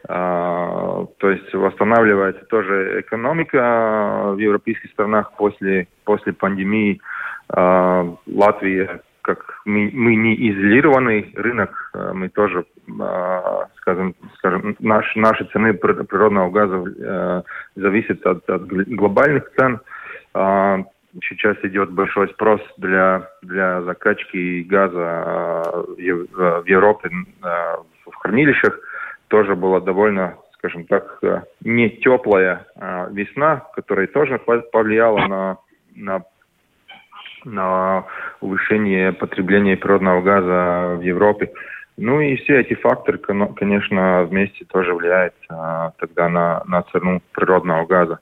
А, 0.08 1.06
то 1.18 1.30
есть 1.30 1.54
восстанавливается 1.54 2.44
тоже 2.46 3.02
экономика 3.02 4.32
в 4.34 4.38
европейских 4.38 4.92
странах 4.92 5.32
после, 5.38 5.88
после 6.04 6.34
пандемии. 6.34 7.02
А, 7.50 8.14
Латвия 8.28 9.02
как 9.24 9.40
мы, 9.66 9.90
мы 9.94 10.16
не 10.16 10.36
изолированный 10.52 11.32
рынок, 11.36 11.92
э, 11.94 12.12
мы 12.14 12.30
тоже, 12.30 12.66
а, 13.00 13.68
скажем, 13.78 14.16
скажем 14.38 14.76
наш, 14.80 15.16
наши 15.16 15.46
цены 15.46 15.74
природного 15.74 16.52
газа 16.52 16.84
э, 16.86 17.42
зависят 17.76 18.26
от, 18.26 18.48
от 18.50 18.68
глобальных 18.68 19.50
цен. 19.58 19.80
А, 20.34 20.84
сейчас 21.22 21.56
идет 21.64 21.92
большой 21.92 22.30
спрос 22.30 22.62
для, 22.78 23.30
для 23.42 23.82
закачки 23.84 24.64
газа 24.64 25.00
а, 25.00 25.86
в 25.88 26.68
Европе 26.68 27.10
в 28.06 28.16
хранилищах. 28.20 28.78
Тоже 29.30 29.56
была 29.56 29.80
довольно, 29.80 30.36
скажем 30.56 30.86
так, 30.86 31.18
э, 31.24 31.44
не 31.62 31.90
теплая 31.90 32.68
весна, 33.12 33.64
которая 33.74 34.08
тоже 34.08 34.38
повлияла 34.38 35.28
на 35.28 35.58
на 35.96 36.24
увеличение 38.42 39.12
потребления 39.14 39.78
природного 39.78 40.22
газа 40.22 40.96
в 40.98 41.02
Европе. 41.02 41.52
Ну 41.98 42.22
и 42.22 42.36
все 42.38 42.62
эти 42.62 42.74
факторы, 42.74 43.20
конечно, 43.20 44.24
вместе 44.24 44.66
тоже 44.66 44.94
влияют 44.94 45.36
а, 45.50 45.92
тогда 46.00 46.28
на, 46.28 46.64
на 46.66 46.82
цену 46.84 47.22
природного 47.34 47.86
газа. 47.86 48.20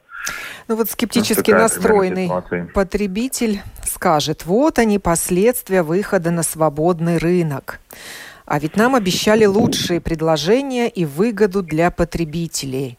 Ну 0.67 0.75
вот 0.75 0.89
скептически 0.89 1.51
настроенный 1.51 2.29
потребитель 2.73 3.61
скажет, 3.83 4.45
вот 4.45 4.77
они 4.77 4.99
последствия 4.99 5.83
выхода 5.83 6.31
на 6.31 6.43
свободный 6.43 7.17
рынок. 7.17 7.79
А 8.45 8.59
ведь 8.59 8.75
нам 8.75 8.95
обещали 8.95 9.45
лучшие 9.45 10.01
предложения 10.01 10.89
и 10.89 11.05
выгоду 11.05 11.63
для 11.63 11.89
потребителей. 11.91 12.97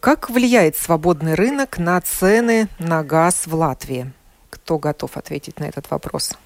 Как 0.00 0.28
влияет 0.28 0.76
свободный 0.76 1.34
рынок 1.34 1.78
на 1.78 1.98
цены 2.00 2.68
на 2.78 3.02
газ 3.02 3.46
в 3.46 3.54
Латвии? 3.54 4.12
Кто 4.64 4.78
готов 4.78 5.18
ответить 5.18 5.60
на 5.60 5.64
этот 5.64 5.90
вопрос? 5.90 6.38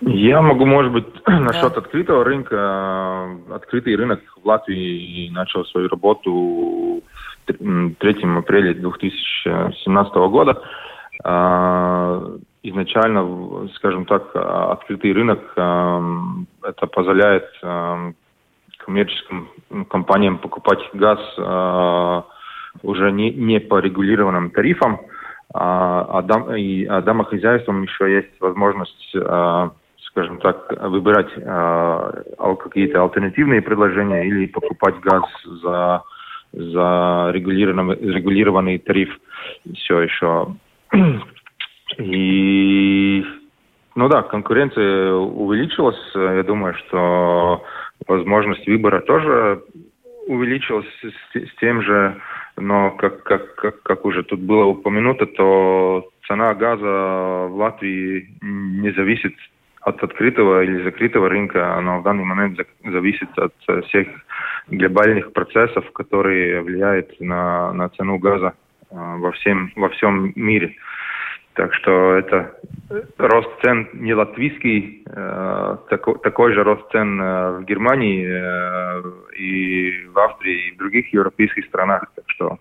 Я 0.00 0.40
могу, 0.40 0.64
может 0.64 0.92
быть, 0.92 1.04
насчет 1.26 1.74
да. 1.74 1.80
открытого 1.80 2.24
рынка. 2.24 3.36
Открытый 3.50 3.94
рынок 3.94 4.20
в 4.42 4.48
Латвии 4.48 5.28
начал 5.28 5.66
свою 5.66 5.88
работу 5.88 7.02
3 7.44 7.96
апреля 8.38 8.72
2017 8.72 10.14
года. 10.14 10.62
А, 11.22 12.34
изначально, 12.62 13.68
скажем 13.74 14.06
так, 14.06 14.34
открытый 14.34 15.12
рынок 15.12 15.52
это 15.52 16.86
позволяет 16.86 17.44
коммерческим 18.78 19.50
компаниям 19.90 20.38
покупать 20.38 20.80
газ 20.94 21.20
уже 22.82 23.12
не, 23.12 23.30
не 23.30 23.60
по 23.60 23.78
регулированным 23.80 24.50
тарифам, 24.50 25.00
а, 25.54 26.06
а, 26.18 26.22
дом, 26.22 26.54
и, 26.54 26.84
а 26.86 27.02
домохозяйствам 27.02 27.82
еще 27.82 28.10
есть 28.10 28.40
возможность, 28.40 29.14
а, 29.16 29.72
скажем 30.06 30.38
так, 30.38 30.72
выбирать 30.82 31.30
а, 31.44 32.22
какие-то 32.56 33.02
альтернативные 33.02 33.60
предложения 33.60 34.26
или 34.26 34.46
покупать 34.46 34.98
газ 35.00 35.24
за, 35.62 36.02
за 36.52 37.30
регулированный, 37.32 37.96
регулированный 37.96 38.78
тариф 38.78 39.10
все 39.74 40.00
еще. 40.00 40.48
И 41.98 43.24
ну 43.94 44.08
да, 44.08 44.22
конкуренция 44.22 45.12
увеличилась. 45.12 46.00
Я 46.14 46.42
думаю, 46.44 46.74
что 46.74 47.62
возможность 48.06 48.66
выбора 48.66 49.00
тоже 49.00 49.62
увеличилась 50.26 50.86
с, 51.02 51.38
с 51.38 51.54
тем 51.60 51.82
же 51.82 52.16
но 52.56 52.90
как, 52.92 53.22
как, 53.22 53.54
как, 53.54 53.82
как 53.82 54.04
уже 54.04 54.22
тут 54.22 54.40
было 54.40 54.64
упомянуто, 54.64 55.26
то 55.26 56.10
цена 56.26 56.54
газа 56.54 57.46
в 57.48 57.56
Латвии 57.56 58.28
не 58.42 58.90
зависит 58.92 59.34
от 59.80 60.02
открытого 60.02 60.62
или 60.62 60.84
закрытого 60.84 61.28
рынка, 61.28 61.76
она 61.76 61.98
в 61.98 62.02
данный 62.04 62.24
момент 62.24 62.58
зависит 62.84 63.28
от 63.36 63.54
всех 63.86 64.06
глобальных 64.68 65.32
процессов, 65.32 65.90
которые 65.92 66.62
влияют 66.62 67.20
на, 67.20 67.72
на 67.72 67.88
цену 67.90 68.18
газа 68.18 68.54
а, 68.90 69.16
во 69.16 69.32
всем, 69.32 69.72
во 69.74 69.88
всем 69.88 70.32
мире. 70.36 70.76
Так 71.54 71.74
что 71.74 72.14
это 72.16 72.54
рост 73.18 73.48
цен 73.62 73.88
не 73.92 74.14
латвийский, 74.14 75.02
э, 75.06 75.76
такой, 75.90 76.18
такой 76.20 76.54
же 76.54 76.64
рост 76.64 76.90
цен 76.92 77.20
э, 77.20 77.58
в 77.58 77.64
Германии 77.64 78.26
э, 78.26 79.02
и 79.36 80.06
в 80.06 80.18
Австрии 80.18 80.68
и 80.68 80.72
в 80.72 80.78
других 80.78 81.12
европейских 81.12 81.66
странах. 81.66 82.04
Так 82.14 82.24
что 82.28 82.58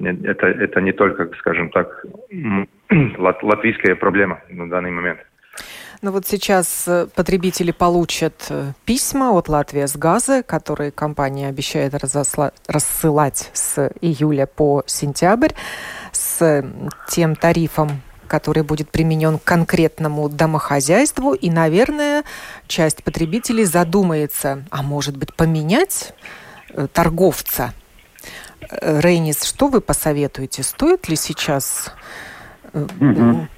это, 0.00 0.46
это 0.46 0.80
не 0.80 0.92
только, 0.92 1.30
скажем 1.38 1.70
так, 1.70 2.04
латвийская 3.18 3.94
проблема 3.94 4.40
на 4.50 4.68
данный 4.68 4.90
момент. 4.90 5.20
Ну 6.02 6.12
вот 6.12 6.26
сейчас 6.26 6.86
э, 6.86 7.06
потребители 7.14 7.70
получат 7.70 8.46
э, 8.50 8.72
письма 8.84 9.32
от 9.32 9.48
Латвии 9.48 9.86
с 9.86 9.96
газа, 9.96 10.42
которые 10.42 10.90
компания 10.90 11.48
обещает 11.48 11.94
разосла... 11.94 12.52
рассылать 12.68 13.50
с 13.54 13.90
июля 14.02 14.46
по 14.46 14.82
сентябрь 14.86 15.52
с 16.12 16.64
тем 17.08 17.34
тарифом, 17.34 18.02
который 18.26 18.62
будет 18.62 18.90
применен 18.90 19.38
к 19.38 19.44
конкретному 19.44 20.28
домохозяйству. 20.28 21.34
И, 21.34 21.50
наверное, 21.50 22.24
часть 22.66 23.02
потребителей 23.02 23.64
задумается, 23.64 24.64
а 24.70 24.82
может 24.82 25.16
быть 25.16 25.34
поменять 25.34 26.12
э, 26.70 26.86
торговца. 26.92 27.72
Рейнис, 28.70 29.44
что 29.44 29.68
вы 29.68 29.80
посоветуете? 29.80 30.62
Стоит 30.62 31.08
ли 31.08 31.16
сейчас 31.16 31.92
угу 32.72 33.48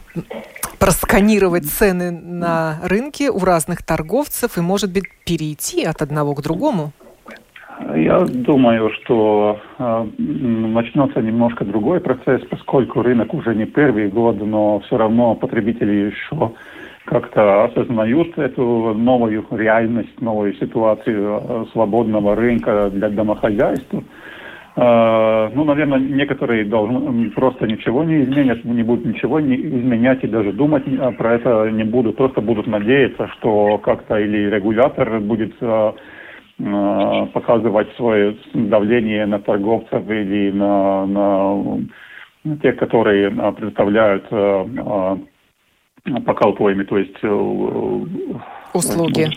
просканировать 0.78 1.68
цены 1.68 2.10
на 2.10 2.78
рынке 2.82 3.30
у 3.30 3.38
разных 3.40 3.82
торговцев 3.82 4.56
и, 4.58 4.60
может 4.60 4.90
быть, 4.90 5.04
перейти 5.24 5.84
от 5.84 6.02
одного 6.02 6.34
к 6.34 6.42
другому? 6.42 6.92
Я 7.94 8.20
думаю, 8.20 8.90
что 8.90 9.60
э, 9.78 10.06
начнется 10.18 11.20
немножко 11.20 11.64
другой 11.64 12.00
процесс, 12.00 12.42
поскольку 12.50 13.02
рынок 13.02 13.32
уже 13.34 13.54
не 13.54 13.66
первый 13.66 14.08
год, 14.08 14.36
но 14.40 14.80
все 14.80 14.96
равно 14.96 15.34
потребители 15.36 16.10
еще 16.10 16.52
как-то 17.04 17.64
осознают 17.64 18.36
эту 18.36 18.94
новую 18.94 19.46
реальность, 19.52 20.20
новую 20.20 20.54
ситуацию 20.54 21.40
э, 21.40 21.64
свободного 21.72 22.34
рынка 22.34 22.90
для 22.90 23.10
домохозяйства. 23.10 24.02
А, 24.74 25.50
ну, 25.54 25.64
наверное, 25.64 25.98
некоторые 25.98 26.64
должны, 26.64 27.30
просто 27.30 27.66
ничего 27.66 28.02
не 28.02 28.22
изменят, 28.22 28.64
не 28.64 28.82
будут 28.82 29.06
ничего 29.06 29.40
не 29.40 29.56
изменять 29.56 30.22
и 30.24 30.28
даже 30.28 30.52
думать 30.52 30.84
про 31.16 31.34
это 31.34 31.70
не 31.70 31.84
будут, 31.84 32.16
просто 32.16 32.40
будут 32.40 32.66
надеяться, 32.66 33.28
что 33.38 33.78
как-то 33.78 34.18
или 34.18 34.50
регулятор 34.50 35.18
будет 35.20 35.54
а, 35.60 35.94
а, 35.94 35.94
показывать 36.58 37.88
свое 37.96 38.36
давление 38.52 39.26
на 39.26 39.38
торговцев 39.38 40.08
или 40.10 40.50
на, 40.50 41.06
на 41.06 42.56
тех, 42.62 42.76
которые 42.76 43.30
представляют 43.52 44.28
покалпуями, 46.24 46.84
то 46.84 46.98
есть 46.98 47.16
э, 47.22 47.28
услуги. 48.74 49.28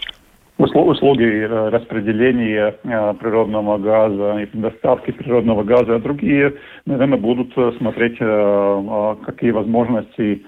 Услуги 0.57 1.23
э, 1.23 1.69
распределения 1.69 2.75
э, 2.83 3.13
природного 3.15 3.77
газа 3.79 4.39
и 4.39 4.57
доставки 4.57 5.11
природного 5.11 5.63
газа, 5.63 5.95
а 5.95 5.99
другие, 5.99 6.53
наверное, 6.85 7.17
будут 7.17 7.51
э, 7.57 7.71
смотреть, 7.79 8.17
какие 9.25 9.51
возможности 9.51 10.43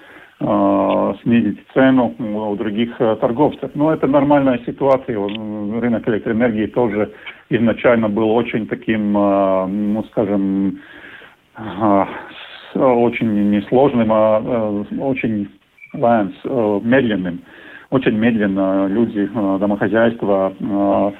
снизить 1.22 1.58
цену 1.72 2.14
у 2.18 2.54
других 2.56 2.96
торговцев. 2.98 3.70
Но 3.74 3.92
это 3.92 4.06
нормальная 4.06 4.58
ситуация. 4.66 5.16
Рынок 5.16 6.08
электроэнергии 6.08 6.66
тоже 6.66 7.12
изначально 7.50 8.08
был 8.08 8.30
очень 8.30 8.66
таким, 8.66 9.12
ну, 9.12 10.04
скажем, 10.10 10.80
очень 12.74 13.50
несложным, 13.50 14.12
а 14.12 14.84
очень 14.98 15.48
медленным 15.94 17.40
очень 17.94 18.18
медленно 18.18 18.86
люди, 18.88 19.30
э, 19.32 19.58
домохозяйства 19.60 20.52
э, 20.58 21.12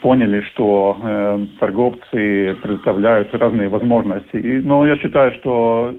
поняли, 0.00 0.40
что 0.52 0.96
э, 1.02 1.46
торговцы 1.58 2.56
предоставляют 2.62 3.34
разные 3.34 3.68
возможности. 3.68 4.60
Но 4.64 4.86
я 4.86 4.96
считаю, 4.96 5.32
что 5.40 5.92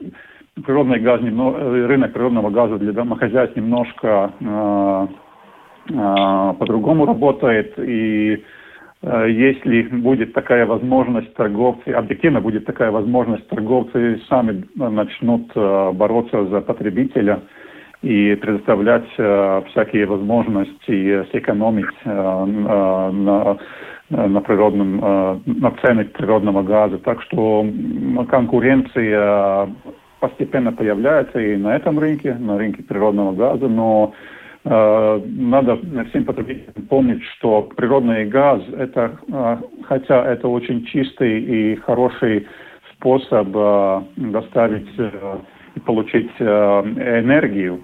природный 0.66 1.00
газ, 1.00 1.22
рынок 1.22 2.14
природного 2.14 2.50
газа 2.50 2.78
для 2.78 2.94
домохозяйств 2.94 3.56
немножко 3.56 4.32
э, 4.40 5.08
э, 5.90 6.54
по-другому 6.60 7.06
работает. 7.06 7.78
И 7.80 8.44
э, 9.02 9.26
если 9.30 9.84
будет 9.84 10.34
такая 10.34 10.66
возможность, 10.66 11.34
торговцы, 11.36 11.90
объективно 11.90 12.42
будет 12.42 12.66
такая 12.66 12.92
возможность, 12.92 13.48
торговцы 13.48 14.22
сами 14.30 14.66
начнут 14.76 15.52
э, 15.56 15.92
бороться 15.94 16.46
за 16.46 16.62
потребителя– 16.62 17.42
и 18.02 18.36
предоставлять 18.36 19.08
э, 19.18 19.62
всякие 19.70 20.06
возможности 20.08 21.24
сэкономить 21.32 21.86
э, 22.04 22.10
э, 22.10 23.12
на, 23.12 23.58
на 24.10 24.42
природном, 24.42 25.00
э, 25.04 25.40
на 25.46 25.72
цены 25.82 26.06
природного 26.06 26.64
газа. 26.64 26.98
Так 26.98 27.22
что 27.22 27.66
конкуренция 28.30 29.70
постепенно 30.22 30.72
появляется 30.72 31.40
и 31.40 31.58
на 31.58 31.76
этом 31.76 32.00
рынке, 32.00 32.34
на 32.36 32.58
рынке 32.58 32.84
природного 32.84 33.34
газа, 33.34 33.68
но 33.68 34.14
э, 34.64 35.22
надо 35.26 35.78
всем 36.10 36.24
потребителям 36.24 36.88
помнить, 36.88 37.24
что 37.36 37.64
природный 37.76 38.26
газ, 38.26 38.62
это, 38.78 39.18
э, 39.28 39.58
хотя 39.84 40.32
это 40.32 40.48
очень 40.48 40.86
чистый 40.86 41.42
и 41.42 41.76
хороший 41.78 42.48
способ 42.94 43.48
э, 43.54 44.02
доставить 44.18 44.88
э, 44.98 45.38
и 45.76 45.80
получить 45.80 46.32
э, 46.40 46.46
энергию. 46.46 47.82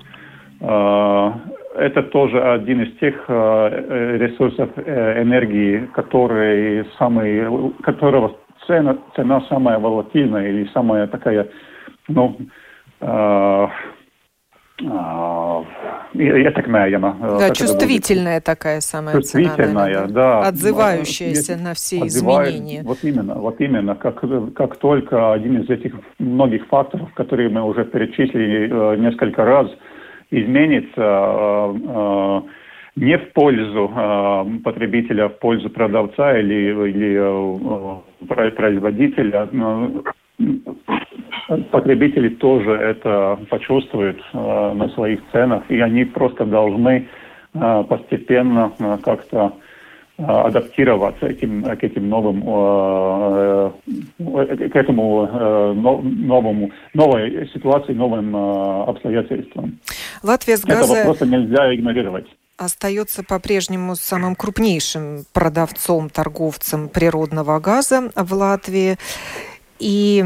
Э, 0.62 1.32
это 1.76 2.04
тоже 2.04 2.39
один 2.41 2.84
из 2.84 2.97
тех 3.00 3.15
э, 3.28 4.17
ресурсов 4.19 4.69
энергии, 4.78 5.88
который 5.93 6.86
самый, 6.97 7.73
которого 7.84 8.36
цена, 8.67 8.97
цена 9.15 9.41
самая 9.50 9.80
волатильная 9.80 10.50
или 10.50 10.69
самая 10.73 11.08
такая, 11.08 11.47
ну, 12.08 12.38
ietekmējama. 16.13 17.15
Да, 17.39 17.50
чувствительная 17.50 18.41
такая 18.41 18.82
самая 18.82 19.15
чувствительная, 19.15 20.08
цена, 20.08 20.08
да. 20.08 20.48
Отзывающаяся 20.48 21.54
Есть, 21.54 21.63
на 21.63 21.74
все 21.74 22.04
отзывает, 22.04 22.56
изменения. 22.56 22.84
Вот 22.84 23.04
именно, 23.04 23.36
вот 23.36 23.60
именно. 23.60 23.96
Как, 23.96 24.24
как 24.56 24.78
только 24.78 25.34
один 25.34 25.62
из 25.62 25.70
этих 25.70 25.93
многих 26.20 26.67
факторов, 26.67 27.12
которые 27.13 27.50
мы 27.50 27.63
уже 27.63 27.86
перечислили 27.86 28.70
э, 28.70 28.98
несколько 28.98 29.46
раз, 29.46 29.67
изменится 30.30 31.02
э, 31.02 31.74
э, 31.88 32.41
не 32.98 33.17
в 33.17 33.34
пользу 33.34 33.91
э, 33.96 34.46
потребителя, 34.63 35.26
а 35.26 35.30
в 35.30 35.39
пользу 35.39 35.70
продавца 35.70 36.38
или, 36.38 36.72
или 36.89 37.17
э, 37.20 38.56
производителя, 38.56 39.50
потребители 41.71 42.29
тоже 42.29 42.71
это 42.71 43.37
почувствуют 43.49 44.19
э, 44.33 44.73
на 44.73 44.89
своих 44.89 45.19
ценах, 45.31 45.63
и 45.69 45.79
они 45.79 46.05
просто 46.05 46.45
должны 46.45 47.07
э, 47.53 47.83
постепенно 47.87 48.73
э, 48.79 48.97
как-то 49.03 49.53
адаптироваться 50.19 51.27
этим, 51.27 51.63
к 51.63 51.83
этим 51.83 52.09
новым, 52.09 52.41
к 52.41 53.73
этому 54.75 55.27
новому, 55.75 56.71
новой 56.95 57.47
ситуации, 57.53 57.93
новым 57.93 58.35
обстоятельствам. 58.35 59.77
Латвия 60.23 60.57
с 60.57 60.65
газа... 60.65 60.95
Это 60.95 61.05
просто 61.05 61.27
нельзя 61.27 61.71
игнорировать 61.75 62.25
остается 62.57 63.23
по-прежнему 63.23 63.95
самым 63.95 64.35
крупнейшим 64.35 65.25
продавцом, 65.31 66.09
торговцем 66.09 66.89
природного 66.89 67.59
газа 67.59 68.11
в 68.15 68.33
Латвии. 68.33 68.97
И 69.79 70.25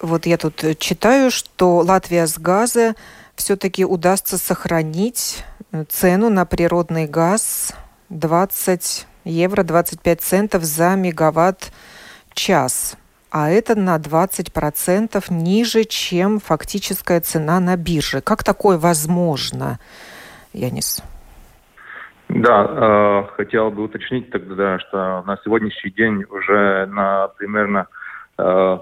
вот 0.00 0.26
я 0.26 0.36
тут 0.36 0.62
читаю, 0.78 1.30
что 1.30 1.78
Латвия 1.78 2.26
с 2.26 2.38
газа 2.38 2.94
все-таки 3.36 3.84
удастся 3.84 4.38
сохранить 4.38 5.44
э, 5.72 5.84
цену 5.88 6.30
на 6.30 6.44
природный 6.44 7.06
газ 7.06 7.74
20 8.10 9.06
евро 9.24 9.62
25 9.62 10.20
центов 10.20 10.64
за 10.64 10.94
мегаватт-час. 10.94 12.96
А 13.30 13.50
это 13.50 13.74
на 13.74 13.96
20% 13.96 15.24
ниже, 15.30 15.84
чем 15.84 16.38
фактическая 16.38 17.20
цена 17.20 17.58
на 17.58 17.76
бирже. 17.76 18.20
Как 18.20 18.44
такое 18.44 18.78
возможно, 18.78 19.80
Янис? 20.52 21.02
Да, 22.28 22.64
э, 22.64 23.24
хотел 23.36 23.70
бы 23.70 23.84
уточнить 23.84 24.30
тогда, 24.30 24.78
что 24.78 25.22
на 25.26 25.36
сегодняшний 25.44 25.90
день 25.90 26.24
уже 26.30 26.86
на 26.86 27.28
примерно 27.36 27.86
э, 28.38 28.78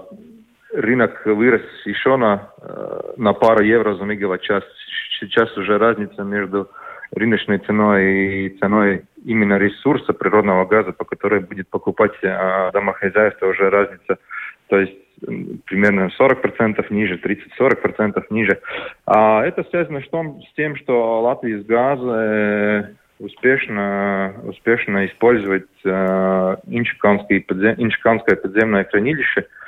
рынок 0.73 1.25
вырос 1.25 1.61
еще 1.85 2.17
на, 2.17 2.49
э, 2.61 3.13
на 3.17 3.33
пару 3.33 3.63
евро 3.63 3.95
за 3.95 4.03
мегаватт-час. 4.03 4.63
Сейчас 5.19 5.55
уже 5.57 5.77
разница 5.77 6.23
между 6.23 6.69
рыночной 7.11 7.59
ценой 7.59 8.45
и 8.45 8.49
ценой 8.59 9.03
именно 9.23 9.57
ресурса 9.57 10.13
природного 10.13 10.65
газа, 10.65 10.91
по 10.91 11.05
которой 11.05 11.41
будет 11.41 11.69
покупать 11.69 12.13
э, 12.21 12.71
домохозяйство, 12.73 13.47
уже 13.47 13.69
разница. 13.69 14.17
То 14.67 14.79
есть 14.79 14.97
примерно 15.65 16.09
40% 16.19 16.85
ниже, 16.89 17.15
30-40% 17.15 18.23
ниже. 18.31 18.59
А 19.05 19.45
это 19.45 19.63
связано 19.65 20.01
с 20.01 20.55
тем, 20.55 20.75
что 20.75 21.21
Латвия 21.21 21.61
с 21.61 21.65
газа 21.65 22.95
успешно, 23.19 24.33
успешно 24.43 25.05
использовать 25.05 25.69
э, 25.85 26.55
подзем, 26.65 27.75
инчиканское 27.77 28.35
подземное 28.35 28.83
хранилище, 28.83 29.41
э, 29.41 29.62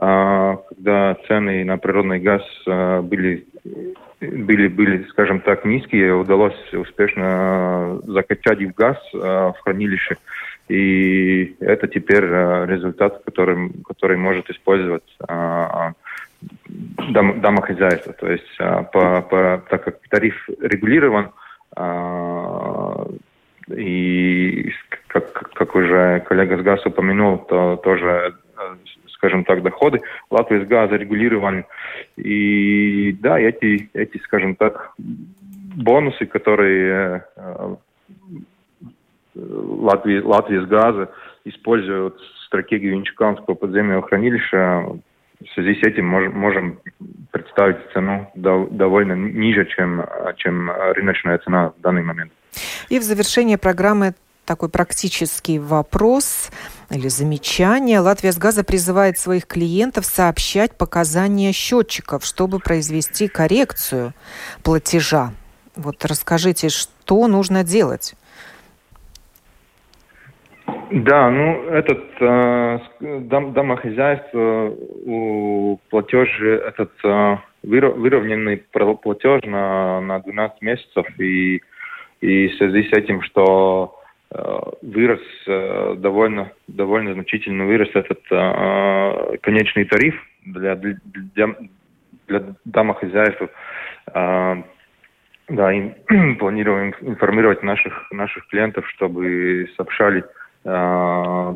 когда 0.00 1.16
цены 1.26 1.64
на 1.64 1.78
природный 1.78 2.20
газ 2.20 2.42
э, 2.66 3.00
были, 3.00 3.46
были, 4.20 4.68
были, 4.68 5.04
скажем 5.10 5.40
так, 5.40 5.64
низкие, 5.64 6.14
удалось 6.14 6.72
успешно 6.72 8.00
закачать 8.04 8.62
в 8.62 8.74
газ 8.74 8.96
э, 9.12 9.18
в 9.18 9.54
хранилище. 9.62 10.16
И 10.68 11.56
это 11.60 11.88
теперь 11.88 12.24
результат, 12.24 13.22
который, 13.24 13.72
который 13.86 14.18
может 14.18 14.50
использовать 14.50 15.16
дом, 16.36 17.40
домохозяйство. 17.40 18.12
То 18.12 18.30
есть, 18.30 18.58
по, 18.58 19.22
по, 19.22 19.62
так 19.70 19.84
как 19.84 19.96
тариф 20.10 20.48
регулирован, 20.60 21.30
а, 21.74 23.06
и 23.74 24.72
как, 25.06 25.32
как 25.32 25.74
уже 25.74 26.20
коллега 26.26 26.58
с 26.58 26.62
ГАЗ 26.62 26.86
упомянул, 26.86 27.38
то 27.38 27.76
тоже, 27.76 28.34
скажем 29.18 29.44
так, 29.44 29.62
доходы 29.62 30.00
Латвии 30.30 30.64
с 30.64 30.66
газа 30.66 30.96
регулированы. 30.96 31.66
И 32.16 33.12
да, 33.20 33.38
эти, 33.38 33.90
эти, 33.92 34.18
скажем 34.18 34.54
так, 34.54 34.94
бонусы, 35.76 36.26
которые 36.26 37.24
э, 37.36 37.74
Латвия, 39.34 40.22
Латвия 40.22 40.62
с 40.62 40.66
газа 40.66 41.10
используют 41.44 42.18
стратегию 42.46 42.94
Инчуканского 42.94 43.54
подземного 43.54 44.02
хранилища, 44.02 44.86
в 45.40 45.54
связи 45.54 45.80
с 45.80 45.86
этим 45.86 46.06
можем, 46.06 46.36
можем 46.36 46.80
представить 47.30 47.76
цену 47.92 48.28
довольно 48.34 49.12
ниже, 49.12 49.66
чем, 49.66 50.04
чем 50.36 50.70
рыночная 50.70 51.38
цена 51.38 51.72
в 51.78 51.80
данный 51.80 52.02
момент. 52.02 52.32
И 52.88 52.98
в 52.98 53.02
завершение 53.02 53.56
программы 53.56 54.14
такой 54.48 54.70
практический 54.70 55.58
вопрос 55.58 56.50
или 56.90 57.08
замечание. 57.08 58.00
Латвия 58.00 58.32
с 58.32 58.38
газа 58.38 58.64
призывает 58.64 59.18
своих 59.18 59.46
клиентов 59.46 60.06
сообщать 60.06 60.76
показания 60.76 61.52
счетчиков, 61.52 62.24
чтобы 62.24 62.58
произвести 62.58 63.28
коррекцию 63.28 64.14
платежа. 64.64 65.32
Вот 65.76 66.04
расскажите, 66.04 66.70
что 66.70 67.28
нужно 67.28 67.62
делать? 67.62 68.14
Да, 70.90 71.30
ну 71.30 71.64
этот 71.64 72.04
э, 72.20 72.78
дом, 73.00 73.52
домохозяйство 73.52 74.74
у 75.04 75.78
платеж 75.90 76.28
этот 76.40 76.92
э, 77.04 77.36
выровненный 77.62 78.56
платеж 78.56 79.42
на, 79.44 80.00
на 80.00 80.20
12 80.20 80.62
месяцев 80.62 81.06
и, 81.18 81.60
и 82.20 82.48
в 82.48 82.54
связи 82.56 82.88
с 82.88 82.96
этим, 82.96 83.22
что 83.22 83.94
э, 83.94 83.97
вырос 84.30 85.20
э, 85.46 85.94
довольно, 85.98 86.52
довольно 86.66 87.14
значительно 87.14 87.66
вырос 87.66 87.88
этот 87.94 88.20
э, 88.30 89.36
конечный 89.40 89.84
тариф 89.84 90.14
для, 90.44 90.74
для, 90.74 91.54
для 92.26 92.42
домохозяйств. 92.64 93.42
Э, 94.14 94.62
да, 95.48 95.72
и 95.72 95.90
планируем 96.38 96.94
информировать 97.00 97.62
наших, 97.62 98.10
наших 98.10 98.46
клиентов, 98.48 98.86
чтобы 98.90 99.68
сообщали 99.76 100.24
Э, 100.64 101.54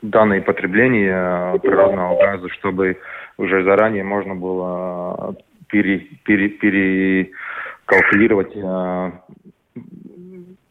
данные 0.00 0.40
потребления 0.42 1.58
природного 1.58 2.16
газа, 2.18 2.48
чтобы 2.48 2.96
уже 3.36 3.62
заранее 3.64 4.02
можно 4.02 4.34
было 4.34 5.36
пере, 5.68 5.98
пере, 6.24 6.48
перекалкулировать 6.48 8.56
э, 8.56 9.12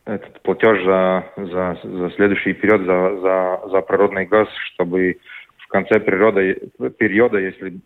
этот 0.05 0.41
платеж 0.41 0.83
за, 0.83 1.25
за, 1.37 1.79
за 1.83 2.11
следующий 2.15 2.53
период 2.53 2.81
за, 2.81 3.19
за, 3.21 3.69
за 3.69 3.81
природный 3.81 4.25
газ, 4.25 4.47
чтобы 4.73 5.17
в 5.57 5.67
конце 5.67 5.99
периода, 5.99 6.89
периода 6.89 7.37
если 7.37 7.79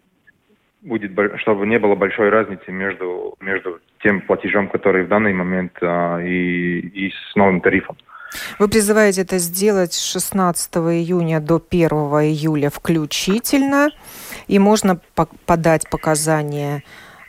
будет, 0.81 1.11
чтобы 1.39 1.67
не 1.67 1.79
было 1.79 1.95
большой 1.95 2.29
разницы 2.29 2.71
между, 2.71 3.35
между 3.39 3.79
тем 4.01 4.21
платежом, 4.21 4.69
который 4.69 5.03
в 5.03 5.07
данный 5.07 5.33
момент, 5.33 5.73
а, 5.81 6.19
и, 6.19 6.79
и 6.79 7.11
с 7.11 7.35
новым 7.35 7.61
тарифом. 7.61 7.97
Вы 8.59 8.67
призываете 8.67 9.21
это 9.21 9.37
сделать 9.37 9.93
с 9.93 10.11
16 10.11 10.75
июня 10.75 11.39
до 11.39 11.61
1 11.69 11.89
июля 11.89 12.69
включительно, 12.69 13.89
и 14.47 14.59
можно 14.59 14.99
по 15.15 15.27
подать 15.45 15.89
показания 15.89 16.83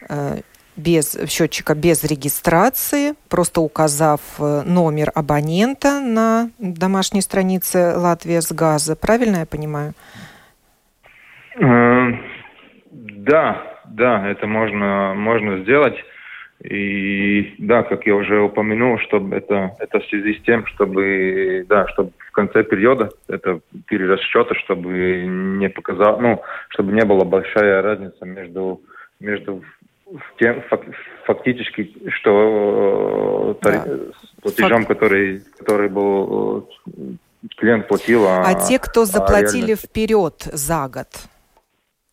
э, 0.09 0.41
без 0.77 1.19
счетчика 1.29 1.75
без 1.75 2.05
регистрации, 2.05 3.15
просто 3.29 3.61
указав 3.61 4.21
э, 4.39 4.63
номер 4.67 5.11
абонента 5.15 6.01
на 6.01 6.51
домашней 6.59 7.23
странице 7.23 7.95
Латвия 7.97 8.41
с 8.41 8.53
газа. 8.53 8.97
Правильно 8.97 9.39
я 9.39 9.47
понимаю? 9.47 9.95
Э, 11.59 12.13
да, 12.91 13.63
да, 13.87 14.29
это 14.29 14.47
можно, 14.47 15.15
можно 15.15 15.63
сделать. 15.63 15.97
И 16.63 17.55
да, 17.59 17.83
как 17.83 18.07
я 18.07 18.15
уже 18.15 18.41
упомянул, 18.41 18.99
чтобы 19.01 19.37
это, 19.37 19.77
это 19.79 20.01
в 20.01 20.07
связи 20.07 20.35
с 20.35 20.43
тем, 20.43 20.67
чтобы, 20.67 21.67
да, 21.69 21.87
чтобы 21.89 22.13
в 22.19 22.33
конце 22.33 22.65
периода, 22.65 23.11
это 23.29 23.61
перерасчета, 23.87 24.55
чтобы 24.55 25.25
не 25.27 25.69
показал, 25.69 26.19
ну, 26.21 26.43
чтобы 26.71 26.93
не 26.93 27.05
была 27.05 27.25
большая 27.25 27.83
разница 27.83 28.25
между, 28.25 28.81
между 29.21 29.63
тем, 30.39 30.63
фактически, 31.25 32.11
что 32.11 33.59
да. 33.63 33.85
платежом, 34.41 34.85
Фак... 34.85 34.89
который, 34.89 35.43
который 35.59 35.89
был 35.89 36.69
клиент 37.57 37.89
платил. 37.89 38.27
А, 38.27 38.43
а 38.43 38.55
те, 38.55 38.79
кто 38.79 39.03
а 39.03 39.07
заплатили 39.07 39.73
а 39.73 39.77
вперед 39.77 40.49
за 40.53 40.89
год, 40.89 41.09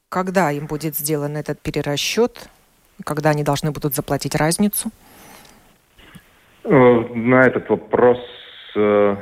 когда 0.10 0.52
им 0.52 0.68
будет 0.68 0.96
сделан 0.96 1.38
этот 1.38 1.60
перерасчет? 1.60 2.50
Когда 3.06 3.32
они 3.32 3.44
должны 3.44 3.72
будут 3.72 3.96
заплатить 3.96 4.36
разницу? 4.36 4.90
Э, 6.64 6.70
на 6.70 7.42
этот 7.42 7.68
вопрос 7.70 8.20
э, 8.76 9.16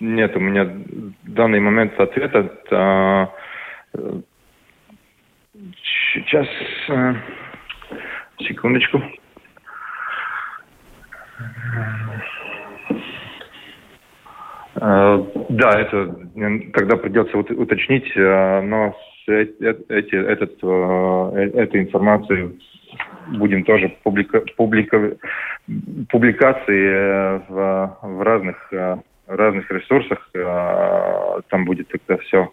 нет 0.00 0.34
у 0.34 0.40
меня 0.40 0.64
в 0.64 1.30
данный 1.30 1.60
момент 1.60 1.98
ответа. 2.00 3.30
Э, 5.80 6.14
сейчас, 6.14 6.46
секундочку. 8.38 9.02
Да, 14.74 15.78
это 15.78 16.16
тогда 16.72 16.96
придется 16.96 17.36
уточнить, 17.36 18.10
но 18.16 18.94
эти, 19.26 20.14
этот, 20.14 20.52
э, 20.62 21.50
эту 21.54 21.78
информацию 21.78 22.58
будем 23.28 23.64
тоже 23.64 23.94
публика, 24.02 24.42
публика, 24.56 25.16
публикации 26.08 26.88
э, 26.88 27.40
в, 27.48 27.98
в 28.02 28.22
разных, 28.22 28.72
э, 28.72 28.96
разных 29.26 29.70
ресурсах. 29.70 30.30
Там 31.48 31.64
будет 31.64 31.88
тогда 31.88 32.16
все 32.22 32.52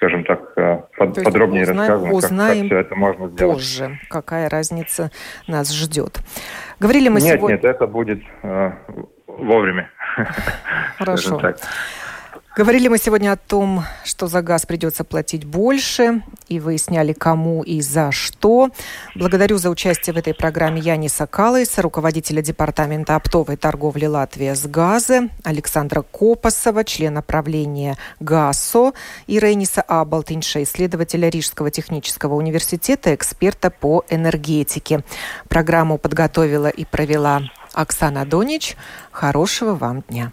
скажем 0.00 0.24
так, 0.24 0.54
под, 0.96 1.22
подробнее 1.22 1.64
узнаем, 1.64 1.78
рассказано, 1.78 2.12
узнаем 2.14 2.68
как, 2.68 2.78
как 2.78 2.78
все 2.78 2.78
это 2.78 2.94
можно 2.96 3.28
сделать. 3.28 3.54
позже, 3.54 3.98
какая 4.08 4.48
разница 4.48 5.10
нас 5.46 5.70
ждет. 5.74 6.20
Говорили 6.80 7.10
мы 7.10 7.20
нет, 7.20 7.36
сегодня... 7.36 7.56
Нет, 7.56 7.64
это 7.66 7.86
будет 7.86 8.22
э, 8.42 8.72
вовремя. 9.26 9.90
Хорошо. 10.96 11.38
Говорили 12.56 12.88
мы 12.88 12.98
сегодня 12.98 13.30
о 13.30 13.36
том, 13.36 13.84
что 14.04 14.26
за 14.26 14.42
газ 14.42 14.66
придется 14.66 15.04
платить 15.04 15.44
больше, 15.44 16.22
и 16.48 16.58
выясняли, 16.58 17.12
кому 17.12 17.62
и 17.62 17.80
за 17.80 18.10
что. 18.10 18.70
Благодарю 19.14 19.56
за 19.56 19.70
участие 19.70 20.12
в 20.12 20.16
этой 20.16 20.34
программе 20.34 20.80
Яниса 20.80 21.28
Калайса, 21.28 21.80
руководителя 21.80 22.42
Департамента 22.42 23.14
оптовой 23.14 23.56
торговли 23.56 24.06
Латвии 24.06 24.52
с 24.52 24.66
газы, 24.66 25.30
Александра 25.44 26.02
Копасова, 26.02 26.82
члена 26.82 27.22
правления 27.22 27.96
ГАСО, 28.18 28.94
и 29.28 29.38
Рейниса 29.38 29.82
Абалтинша, 29.82 30.64
исследователя 30.64 31.28
Рижского 31.28 31.70
технического 31.70 32.34
университета, 32.34 33.14
эксперта 33.14 33.70
по 33.70 34.04
энергетике. 34.10 35.04
Программу 35.48 35.98
подготовила 35.98 36.66
и 36.66 36.84
провела 36.84 37.42
Оксана 37.72 38.26
Донич. 38.26 38.76
Хорошего 39.12 39.76
вам 39.76 40.02
дня. 40.08 40.32